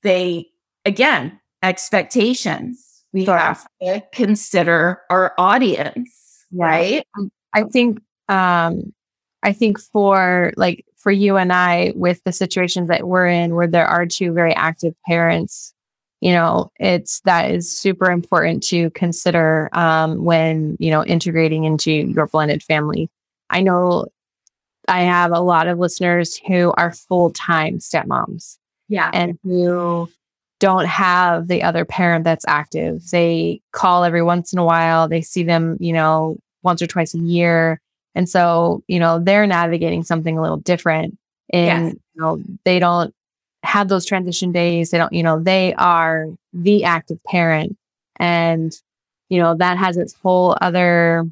[0.03, 0.47] they,
[0.85, 6.65] again, expectations we have to consider our audience, yeah.
[6.65, 7.07] right?
[7.53, 8.93] I think um
[9.41, 13.67] I think for like for you and I with the situations that we're in where
[13.67, 15.73] there are two very active parents,
[16.21, 21.91] you know, it's that is super important to consider um when, you know, integrating into
[21.91, 23.09] your blended family.
[23.49, 24.07] I know
[24.87, 28.57] I have a lot of listeners who are full-time stepmoms.
[28.87, 29.11] Yeah.
[29.13, 30.09] And who
[30.59, 33.07] don't have the other parent that's active.
[33.11, 35.07] They call every once in a while.
[35.07, 37.79] They see them, you know, once or twice a year.
[38.15, 41.17] And so, you know, they're navigating something a little different.
[41.53, 41.95] And, yes.
[42.15, 43.13] you know, they don't
[43.63, 44.91] have those transition days.
[44.91, 47.77] They don't, you know, they are the active parent.
[48.17, 48.73] And,
[49.29, 51.25] you know, that has its whole other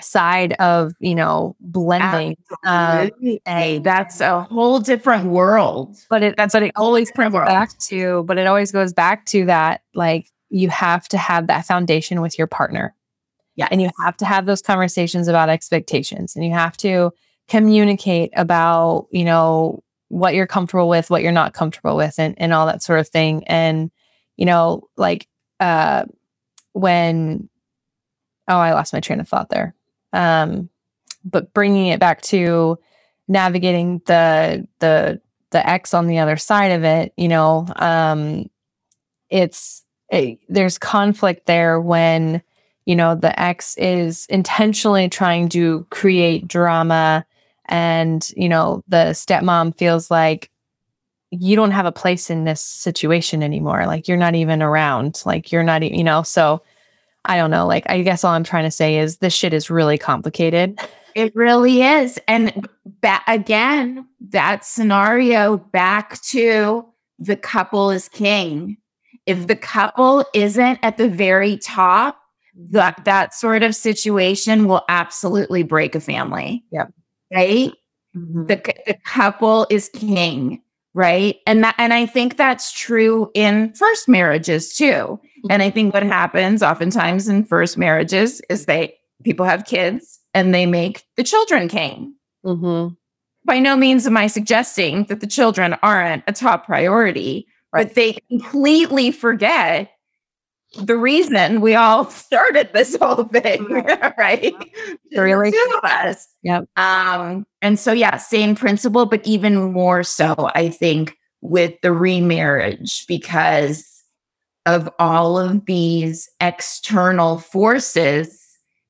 [0.00, 3.10] side of you know blending um,
[3.46, 5.96] and that's a whole different world.
[6.10, 9.46] But it that's what it always comes back to but it always goes back to
[9.46, 12.94] that like you have to have that foundation with your partner.
[13.54, 16.36] Yeah and you have to have those conversations about expectations.
[16.36, 17.12] And you have to
[17.48, 22.52] communicate about you know what you're comfortable with what you're not comfortable with and, and
[22.52, 23.44] all that sort of thing.
[23.46, 23.90] And
[24.36, 25.28] you know like
[25.60, 26.04] uh
[26.72, 27.48] when
[28.48, 29.74] oh i lost my train of thought there.
[30.12, 30.70] Um,
[31.24, 32.78] but bringing it back to
[33.28, 38.48] navigating the the the ex on the other side of it, you know, um,
[39.30, 42.42] it's it, there's conflict there when
[42.84, 47.26] you know the ex is intentionally trying to create drama,
[47.68, 50.50] and you know the stepmom feels like
[51.30, 53.86] you don't have a place in this situation anymore.
[53.86, 55.22] Like you're not even around.
[55.26, 56.22] Like you're not, you know.
[56.22, 56.62] So
[57.24, 57.66] I don't know.
[57.66, 60.78] Like, I guess all I'm trying to say is this shit is really complicated.
[61.16, 62.20] It really is.
[62.28, 62.68] And
[63.00, 66.84] ba- again, that scenario back to
[67.18, 68.76] the couple is king.
[69.24, 72.18] If the couple isn't at the very top,
[72.68, 76.66] that that sort of situation will absolutely break a family.
[76.70, 76.92] Yep.
[77.32, 77.72] Right?
[78.16, 78.46] Mm-hmm.
[78.46, 80.62] The, the couple is king
[80.96, 85.20] right and that and i think that's true in first marriages too
[85.50, 90.54] and i think what happens oftentimes in first marriages is they people have kids and
[90.54, 92.14] they make the children king
[92.44, 92.94] mm-hmm.
[93.44, 97.88] by no means am i suggesting that the children aren't a top priority right.
[97.88, 99.90] but they completely forget
[100.78, 103.64] the reason we all started this whole thing,
[104.18, 104.54] right?
[105.16, 105.50] Really?
[105.50, 106.28] Two of us.
[106.42, 106.68] Yep.
[106.76, 113.06] Um, and so yeah, same principle, but even more so, I think, with the remarriage
[113.06, 113.96] because
[114.66, 118.46] of all of these external forces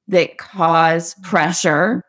[0.08, 2.02] that cause pressure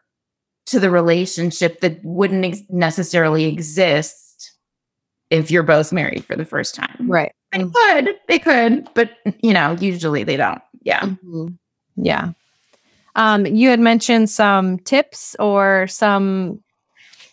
[0.67, 4.53] to the relationship that wouldn't ex- necessarily exist
[5.29, 7.09] if you're both married for the first time.
[7.09, 7.31] Right.
[7.51, 10.61] They could, they could, but you know, usually they don't.
[10.83, 11.01] Yeah.
[11.01, 11.47] Mm-hmm.
[11.97, 12.31] Yeah.
[13.15, 16.63] Um, you had mentioned some tips or some.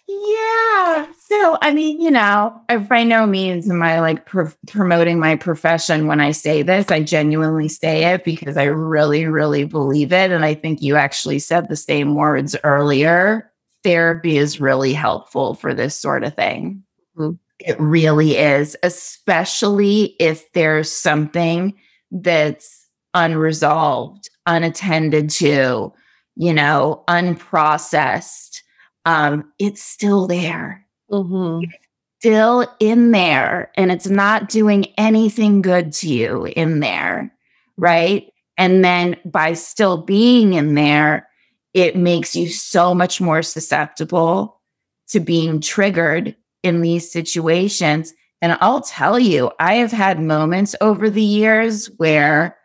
[0.07, 1.07] Yeah.
[1.19, 2.59] So, I mean, you know,
[2.89, 6.91] by no means am I like pr- promoting my profession when I say this.
[6.91, 10.31] I genuinely say it because I really, really believe it.
[10.31, 13.51] And I think you actually said the same words earlier.
[13.83, 16.83] Therapy is really helpful for this sort of thing.
[17.17, 17.35] Mm-hmm.
[17.61, 21.75] It really is, especially if there's something
[22.11, 25.93] that's unresolved, unattended to,
[26.37, 28.61] you know, unprocessed.
[29.05, 30.85] Um, it's still there.
[31.11, 31.65] Mm-hmm.
[31.65, 31.75] It's
[32.19, 37.33] still in there, and it's not doing anything good to you in there.
[37.77, 38.33] Right.
[38.57, 41.29] And then by still being in there,
[41.73, 44.61] it makes you so much more susceptible
[45.09, 48.13] to being triggered in these situations.
[48.43, 52.59] And I'll tell you, I have had moments over the years where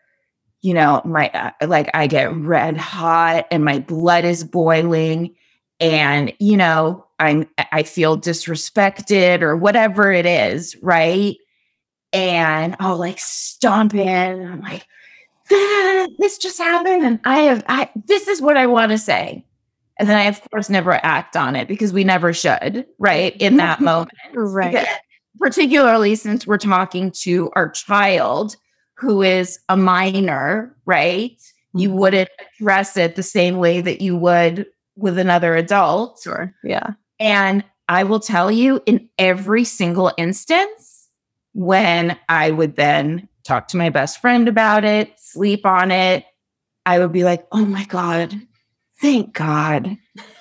[0.62, 5.36] you know, my, uh, like I get red hot and my blood is boiling
[5.80, 10.76] and, you know, I'm, I feel disrespected or whatever it is.
[10.82, 11.38] Right.
[12.12, 14.48] And I'll like stomp in.
[14.48, 14.86] I'm like,
[15.52, 17.04] ah, this just happened.
[17.06, 19.46] And I have, I, this is what I want to say.
[20.00, 23.36] And then I, of course, never act on it because we never should, right?
[23.40, 24.18] In that moment.
[24.34, 24.72] Right.
[24.72, 24.88] Because
[25.38, 28.56] particularly since we're talking to our child
[28.96, 31.40] who is a minor, right?
[31.74, 31.98] You Mm-hmm.
[32.00, 32.30] wouldn't
[32.60, 36.20] address it the same way that you would with another adult.
[36.24, 36.54] Sure.
[36.64, 36.94] Yeah.
[37.20, 41.10] And I will tell you, in every single instance,
[41.54, 46.26] when I would then talk to my best friend about it, sleep on it,
[46.86, 48.34] I would be like, oh my God,
[49.00, 49.98] thank God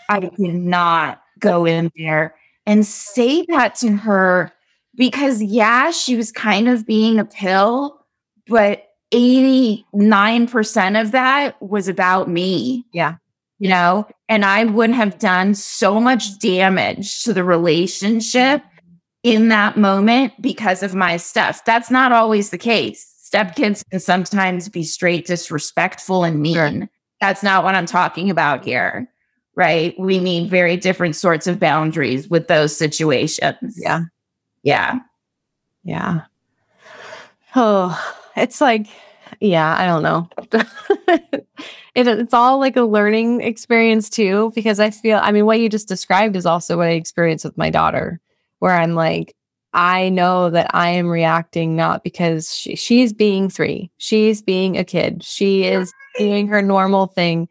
[0.09, 2.35] I did not go in there
[2.67, 4.53] and say that to her
[4.97, 8.05] because, yeah, she was kind of being a pill,
[8.47, 12.85] but 89% of that was about me.
[12.93, 13.17] Yeah.
[13.61, 18.63] You know, and I would have done so much damage to the relationship
[19.25, 21.65] in that moment because of my stuff.
[21.65, 23.05] That's not always the case.
[23.29, 26.55] Stepkids can sometimes be straight disrespectful and mean.
[26.55, 26.89] Sure.
[27.21, 29.09] That's not what I'm talking about here.
[29.57, 29.99] Right.
[29.99, 33.77] We need very different sorts of boundaries with those situations.
[33.77, 34.03] Yeah.
[34.63, 35.01] Yeah.
[35.83, 36.23] Yeah.
[37.57, 38.87] Oh, it's like,
[39.41, 40.29] yeah, I don't know.
[41.95, 45.69] it, it's all like a learning experience too, because I feel, I mean, what you
[45.69, 48.21] just described is also what I experienced with my daughter,
[48.59, 49.35] where I'm like,
[49.73, 54.85] I know that I am reacting not because she, she's being three, she's being a
[54.85, 57.49] kid, she is doing her normal thing.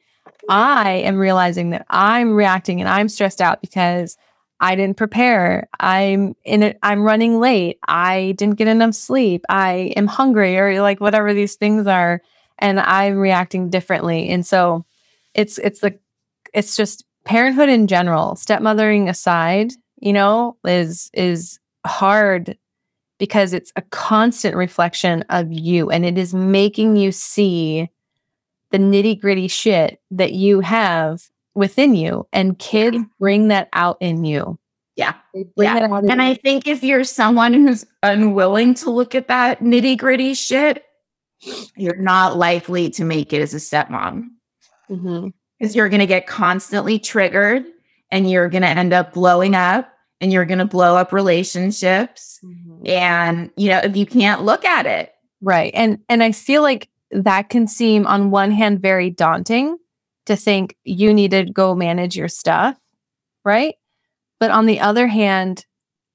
[0.49, 4.17] I am realizing that I'm reacting and I'm stressed out because
[4.59, 5.69] I didn't prepare.
[5.79, 6.79] I'm in it.
[6.81, 7.79] I'm running late.
[7.87, 9.45] I didn't get enough sleep.
[9.49, 12.21] I am hungry or like whatever these things are.
[12.59, 14.29] And I'm reacting differently.
[14.29, 14.85] And so
[15.35, 15.99] it's, it's the,
[16.53, 22.57] it's just parenthood in general, stepmothering aside, you know, is, is hard
[23.19, 27.89] because it's a constant reflection of you and it is making you see
[28.71, 31.21] the nitty gritty shit that you have
[31.55, 34.59] within you and kids bring that out in you.
[34.95, 35.13] Yeah.
[35.55, 35.77] Yeah.
[35.77, 39.61] it out in And I think if you're someone who's unwilling to look at that
[39.61, 40.83] nitty gritty shit,
[41.75, 44.25] you're not likely to make it as a stepmom.
[44.89, 45.29] Mm-hmm.
[45.59, 47.65] Because you're going to get constantly triggered
[48.11, 49.91] and you're going to end up blowing up
[50.21, 52.39] and you're going to blow up relationships.
[52.43, 52.87] Mm-hmm.
[52.87, 55.71] And, you know, if you can't look at it, right.
[55.73, 59.77] And and i feel like that can seem on one hand very daunting
[60.25, 62.77] to think you need to go manage your stuff
[63.47, 63.75] right?
[64.39, 65.65] But on the other hand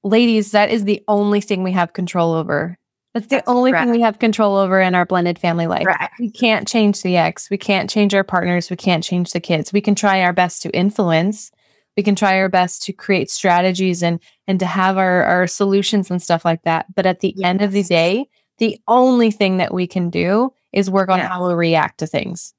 [0.03, 2.77] ladies that is the only thing we have control over.
[3.13, 3.85] That's the That's only correct.
[3.85, 5.83] thing we have control over in our blended family life.
[5.85, 6.13] Correct.
[6.19, 7.49] we can't change the ex.
[7.49, 8.69] We can't change our partners.
[8.69, 9.71] We can't change the kids.
[9.71, 11.51] We can try our best to influence.
[11.95, 16.09] We can try our best to create strategies and and to have our our solutions
[16.11, 16.87] and stuff like that.
[16.95, 18.27] But at the end of the day
[18.59, 21.27] the only thing that we can do is work on Yeah.
[21.27, 22.53] how we react to things.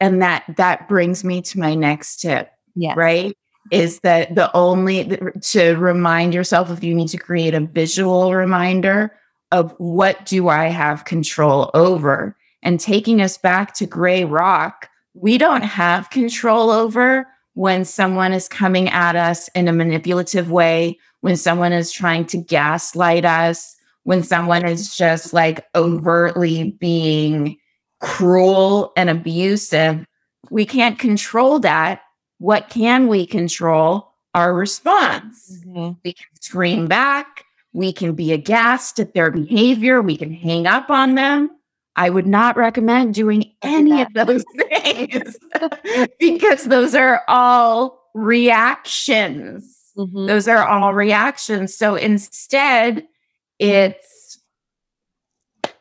[0.00, 2.94] And that that brings me to my next tip yeah.
[2.96, 3.36] right?
[3.72, 9.16] Is that the only to remind yourself if you need to create a visual reminder
[9.52, 12.36] of what do i have control over?
[12.62, 18.48] And taking us back to gray rock we don't have control over when someone is
[18.48, 23.75] coming at us in a manipulative way when someone is trying to gaslight us
[24.06, 27.56] when someone is just like overtly being
[28.00, 30.04] cruel and abusive
[30.50, 32.00] we can't control that
[32.38, 34.12] what can we control?
[34.34, 35.62] Our response.
[35.66, 35.96] Mhm.
[36.04, 37.44] We can scream back.
[37.72, 40.02] We can be aghast at their behavior.
[40.02, 41.50] We can hang up on them.
[41.96, 44.44] I would not recommend doing any of those
[44.84, 45.36] things
[46.20, 49.74] because those are all reactions.
[49.96, 50.26] Mhm.
[50.26, 51.74] Those are all reactions.
[51.74, 53.06] So instead,
[53.58, 54.38] it's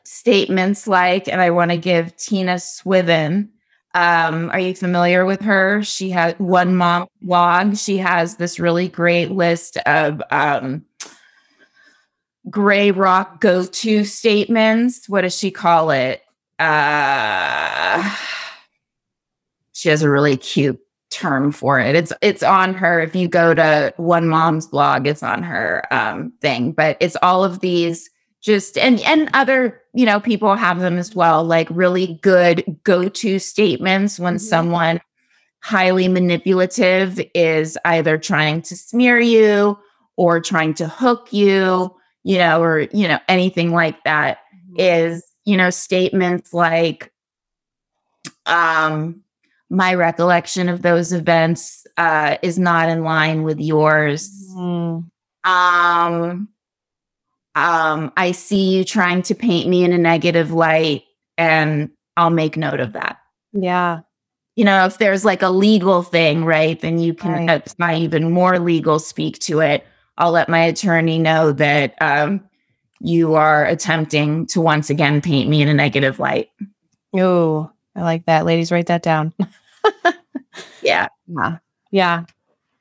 [0.03, 3.49] statements like, and I want to give Tina Swithin.
[3.93, 5.83] Um, are you familiar with her?
[5.83, 7.77] She has one mom blog.
[7.77, 10.85] She has this really great list of um,
[12.49, 15.07] gray rock go-to statements.
[15.07, 16.21] What does she call it?
[16.59, 18.15] Uh,
[19.71, 20.79] she has a really cute
[21.15, 21.95] term for it.
[21.95, 22.99] It's it's on her.
[22.99, 26.73] If you go to One Mom's Battle, it's on her um, thing.
[26.73, 28.09] But it's all of these
[28.41, 31.43] just and and other you know people have them as well.
[31.43, 34.41] Like really good go to statements when Mhm.
[34.41, 35.01] someone
[35.61, 39.77] highly manipulative is either trying to smear you
[40.17, 44.39] or trying to hook you, you know, or you know anything like that
[44.77, 47.11] is you know statements like
[48.45, 49.23] um,
[49.69, 54.29] my recollection of those events uh, is not in line with yours.
[54.55, 55.09] Mm.
[55.43, 56.49] Um,
[57.55, 61.03] um, I see you trying to paint me in a negative light,
[61.37, 63.17] and I'll make note of that.
[63.53, 64.01] Yeah.
[64.55, 67.67] You know, if there's like a legal thing, right, then you can Right.
[67.67, 69.85] apply even more legal speak to it.
[70.17, 72.41] I'll let my attorney know that um,
[73.01, 76.49] you are attempting to once again paint me in a negative light.
[77.13, 78.45] Oh, I like that.
[78.45, 79.33] Ladies, write that down.
[80.81, 81.07] Yeah.
[81.27, 81.57] Yeah.
[81.91, 82.25] Yeah.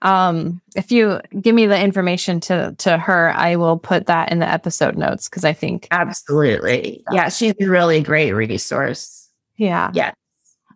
[0.03, 4.39] Um, if you give me the information to to her, I will put that in
[4.39, 7.03] the episode notes because I think Absolutely.
[7.11, 9.31] Yeah, she's a really great resource.
[9.57, 9.91] yeah.
[9.95, 10.13] Yeah.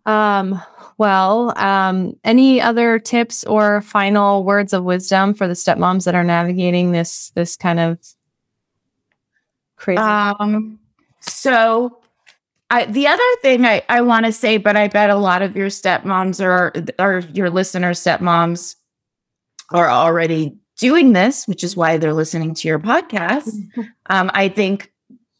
[0.05, 0.61] Um,
[0.97, 6.23] well, um, any other tips or final words of wisdom for the stepmoms that are
[6.23, 7.99] navigating this this kind of
[9.75, 9.99] crazy?
[9.99, 10.79] Um,
[11.19, 11.98] so
[12.71, 15.55] I, the other thing I, I want to say, but I bet a lot of
[15.55, 18.75] your stepmoms or or your listener stepmoms
[19.71, 23.53] are already doing this, which is why they're listening to your podcast.
[24.11, 24.91] Um, I think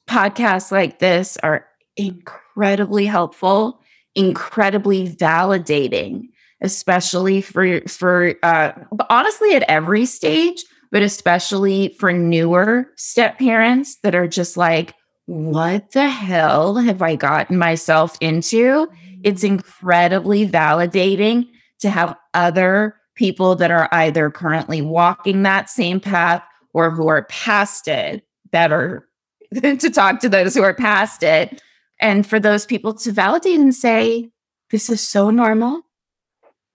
[0.08, 1.66] podcasts like this are
[1.98, 3.82] incredibly helpful,
[4.14, 6.30] incredibly validating,
[6.62, 8.74] especially for for uh,
[9.10, 14.94] honestly at every stage, but especially for newer step parents that are just like,
[15.30, 18.88] "What the hell have I gotten myself into?"
[19.24, 21.50] It's incredibly validating
[21.82, 26.42] to have other people that are either currently walking that same path
[26.74, 28.24] or who are past it
[28.54, 29.08] are
[29.54, 31.62] to talk to those who are past it
[32.00, 34.32] and for those people to validate and say
[34.72, 35.82] this is so normal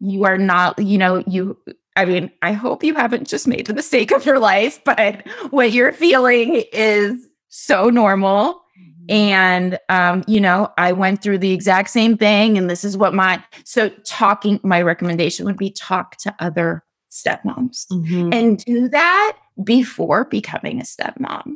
[0.01, 1.57] you are not you know you
[1.97, 5.73] i mean i hope you haven't just made the mistake of your life but what
[5.73, 7.27] you're feeling is
[7.57, 8.61] so normal
[9.09, 13.15] and um you know i went through the exact same thing and this is what
[13.15, 16.83] my so talking my recommendation would be talk to other
[17.13, 18.35] stepmoms Mhm.
[18.35, 21.55] and do that before becoming a stepmom.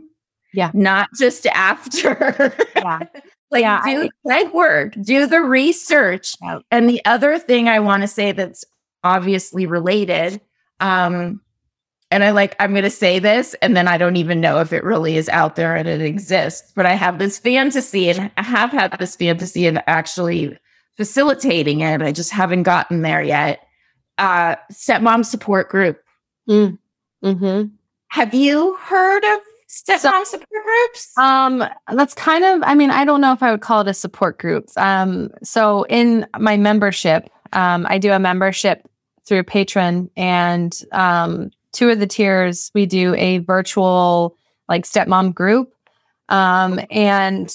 [0.55, 0.71] Yeah.
[0.73, 2.55] Not just after.
[2.77, 3.01] Yeah.
[3.51, 6.37] like Yeah, do I- legwork, do the research.
[6.71, 8.65] And the other thing I want to say that's
[9.03, 10.41] obviously related,
[10.79, 11.41] um,
[12.11, 14.73] and I like, I'm going to say this, and then I don't even know if
[14.73, 18.43] it really is out there and it exists, but I have this fantasy, and I
[18.43, 20.57] have had this fantasy and actually
[20.97, 22.03] facilitating it.
[22.03, 23.61] I just haven't gotten there yet.
[24.17, 26.01] Uh, stepmom support group.
[26.49, 27.71] Mhm.
[28.09, 31.17] Have you heard of stepmom support groups?
[31.19, 33.95] Um, that's kind of, I mean, I don't know if I would call it a
[33.95, 34.67] support group.
[34.77, 38.89] Um, so in my membership, um, I do a membership
[39.27, 44.37] through Patreon and um, two of the tiers, we do a virtual
[44.69, 45.73] like stepmom group.
[46.29, 47.53] Um, and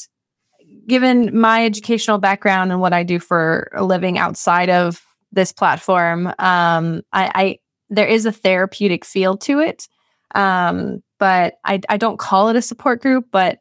[0.87, 5.01] given my educational background and what I do for a living outside of
[5.31, 7.59] this platform, um, I, I
[7.89, 9.87] there is a therapeutic feel to it.
[10.35, 13.59] Um, but I, I don't call it a support group, but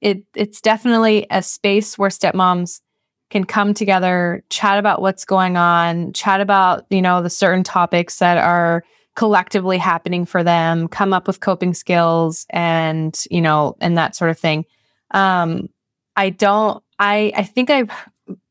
[0.00, 2.80] it it's definitely a space where stepmoms
[3.28, 8.18] can come together, chat about what's going on, chat about, you know, the certain topics
[8.18, 8.84] that are
[9.16, 14.30] collectively happening for them, come up with coping skills and, you know, and that sort
[14.30, 14.64] of thing.
[15.10, 15.68] Um,
[16.14, 17.90] I don't I I think I've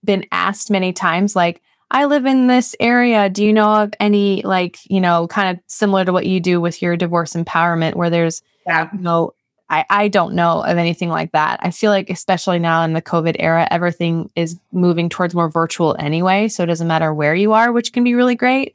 [0.04, 1.62] been asked many times like
[1.92, 3.30] I live in this area.
[3.30, 6.60] Do you know of any like, you know, kind of similar to what you do
[6.60, 8.90] with your divorce empowerment where there's Yeah.
[8.92, 9.34] you know,
[9.70, 11.60] I, I don't know of anything like that.
[11.62, 15.96] I feel like, especially now in the COVID era, everything is moving towards more virtual
[15.98, 16.48] anyway.
[16.48, 18.74] So it doesn't matter where you are, which can be really great.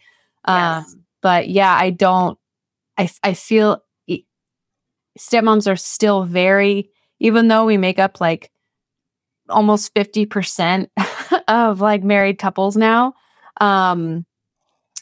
[0.48, 0.94] Yes.
[0.94, 2.38] Um, but yeah, I don't,
[2.96, 3.82] I, I feel
[5.18, 8.50] stepmoms are still very, even though we make up like
[9.48, 10.88] almost 50%
[11.48, 13.14] of like married couples now,
[13.60, 14.24] um,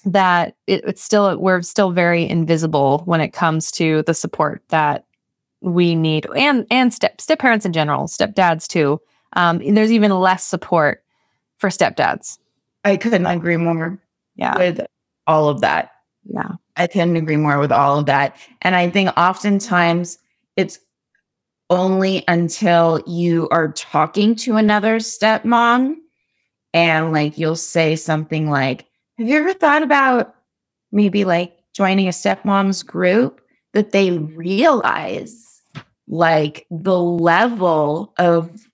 [0.04, 5.04] that it, it's still, we're still very invisible when it comes to the support that
[5.60, 9.00] we need and and step step parents in general stepdads too
[9.32, 11.02] um and there's even less support
[11.56, 12.38] for stepdads
[12.84, 13.98] I couldn't agree more
[14.36, 14.86] yeah with
[15.28, 15.90] all of that.
[16.28, 18.36] Yeah I couldn't agree more with all of that.
[18.62, 20.18] And I think oftentimes
[20.56, 20.78] it's
[21.70, 25.96] only until you are talking to another stepmom
[26.72, 28.86] and like you'll say something like,
[29.18, 30.34] Have you ever thought about
[30.92, 33.40] maybe like joining a stepmom's group
[33.74, 35.60] that they realize
[36.06, 38.67] like the level of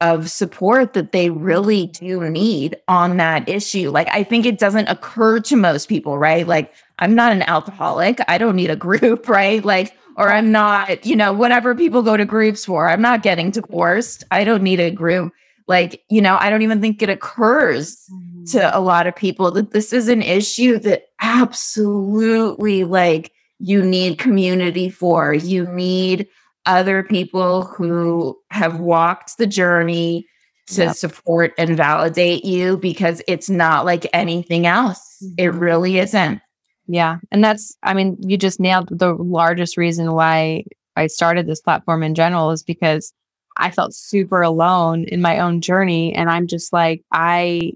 [0.00, 3.90] of support that they really do need on that issue.
[3.90, 6.46] Like, I think it doesn't occur to most people, right?
[6.46, 8.20] Like, I'm not an alcoholic.
[8.28, 9.64] I don't need a group, right?
[9.64, 12.88] Like, or I'm not, you know, whatever people go to groups for.
[12.88, 14.24] I'm not getting divorced.
[14.30, 15.32] I don't need a group.
[15.66, 18.44] Like, you know, I don't even think it occurs mm-hmm.
[18.46, 24.18] to a lot of people that this is an issue that absolutely like you need
[24.18, 25.32] community for.
[25.32, 26.26] You need
[26.66, 30.26] other people who have walked the journey
[30.68, 30.96] to yep.
[30.96, 35.18] support and validate you because it's not like anything else.
[35.22, 35.34] Mm-hmm.
[35.38, 36.40] It really isn't.
[36.86, 37.18] Yeah.
[37.30, 40.64] And that's, I mean, you just nailed the largest reason why
[40.96, 43.12] I started this platform in general is because
[43.56, 46.14] I felt super alone in my own journey.
[46.14, 47.72] And I'm just like, I,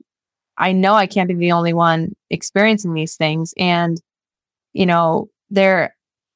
[0.57, 3.55] I know I can't be the only one experiencing these things.
[3.57, 4.01] And,
[4.73, 5.95] you know, they're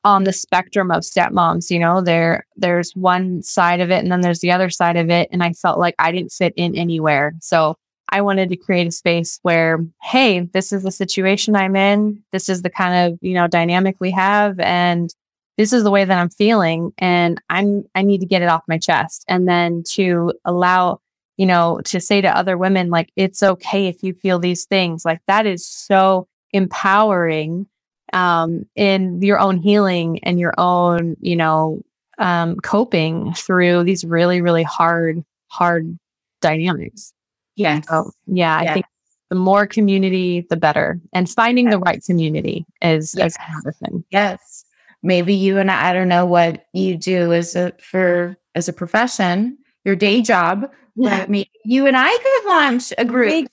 [0.08, 4.22] on the spectrum of stepmoms, you know, there, there's one side of it and then
[4.22, 5.28] there's the other side of it.
[5.30, 7.34] And I felt like I didn't fit in anywhere.
[7.40, 7.76] So
[8.08, 12.22] I wanted to create a space where, hey, this is the situation I'm in.
[12.32, 14.58] This is the kind of, you know, dynamic we have.
[14.60, 15.14] And
[15.58, 18.62] this is the way that I'm feeling and I'm I need to get it off
[18.66, 21.00] my chest and then to allow
[21.36, 25.04] you know to say to other women like it's okay if you feel these things
[25.04, 27.66] like that is so empowering
[28.12, 31.80] um in your own healing and your own you know
[32.18, 35.98] um coping through these really really hard hard
[36.40, 37.12] dynamics
[37.56, 38.86] yeah so yeah i think
[39.30, 41.74] the more community the better and finding yes.
[41.74, 43.32] the right community is yes.
[43.32, 44.64] is another thing yes
[45.02, 48.72] maybe you and I, I don't know what you do as a for as a
[48.72, 50.70] profession, your day job.
[50.96, 51.20] Yeah.
[51.20, 53.48] But maybe you and I could launch a group.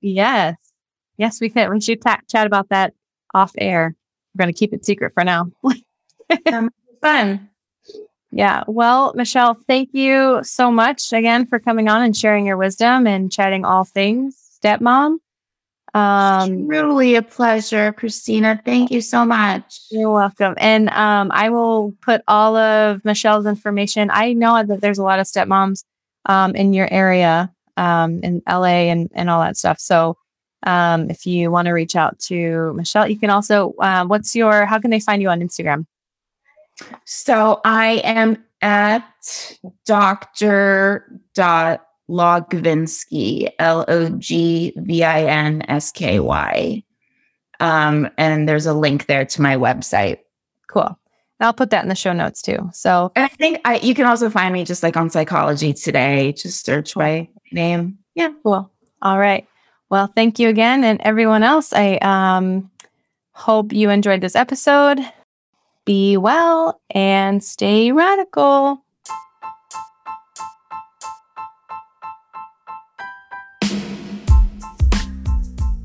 [0.00, 0.56] Yes.
[1.18, 1.68] Yes, we could.
[1.68, 2.94] We should ta- chat about that
[3.34, 3.94] off air.
[4.34, 5.50] We're going to keep it secret for now.
[7.00, 7.48] fun.
[8.30, 8.62] Yeah.
[8.68, 13.32] Well, Michelle, thank you so much again for coming on and sharing your wisdom and
[13.32, 15.18] chatting all things stepmom.
[15.92, 18.60] Um, Truly a pleasure, Christina.
[18.64, 19.80] Thank you so much.
[19.90, 20.54] You're welcome.
[20.58, 24.08] And um, I will put all of Michelle's information.
[24.12, 25.84] I know that there's a lot of stepmoms
[26.26, 29.80] um, in your area, um, in LA and, and all that stuff.
[29.80, 30.16] So
[30.64, 34.66] um, if you want to reach out to Michelle, you can also, uh, what's your,
[34.66, 35.86] how can they find you on Instagram?
[37.04, 39.04] So I am at
[39.86, 41.20] Dr.
[41.34, 46.82] Dot Logvinsky, L O G V I N S K Y.
[47.60, 50.18] Um, and there's a link there to my website.
[50.68, 50.96] Cool.
[51.40, 52.68] I'll put that in the show notes too.
[52.72, 56.32] So and I think I you can also find me just like on Psychology Today.
[56.32, 57.98] Just search my name.
[58.14, 58.70] Yeah, cool.
[59.00, 59.46] All right.
[59.90, 61.72] Well, thank you again, and everyone else.
[61.72, 62.70] I um,
[63.32, 65.00] hope you enjoyed this episode.
[65.84, 68.84] Be well and stay radical.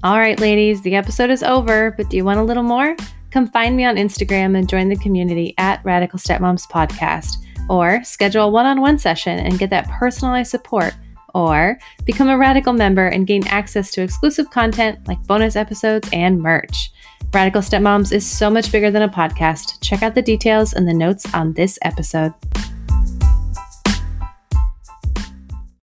[0.04, 2.96] All right, ladies, the episode is over, but do you want a little more?
[3.32, 7.38] Come find me on Instagram and join the community at Radical Stepmoms Podcast,
[7.70, 10.94] or schedule a one on one session and get that personalized support,
[11.36, 16.42] or become a Radical member and gain access to exclusive content like bonus episodes and
[16.42, 16.92] merch.
[17.34, 19.82] Radical Stepmoms is so much bigger than a podcast.
[19.82, 22.34] Check out the details in the notes on this episode.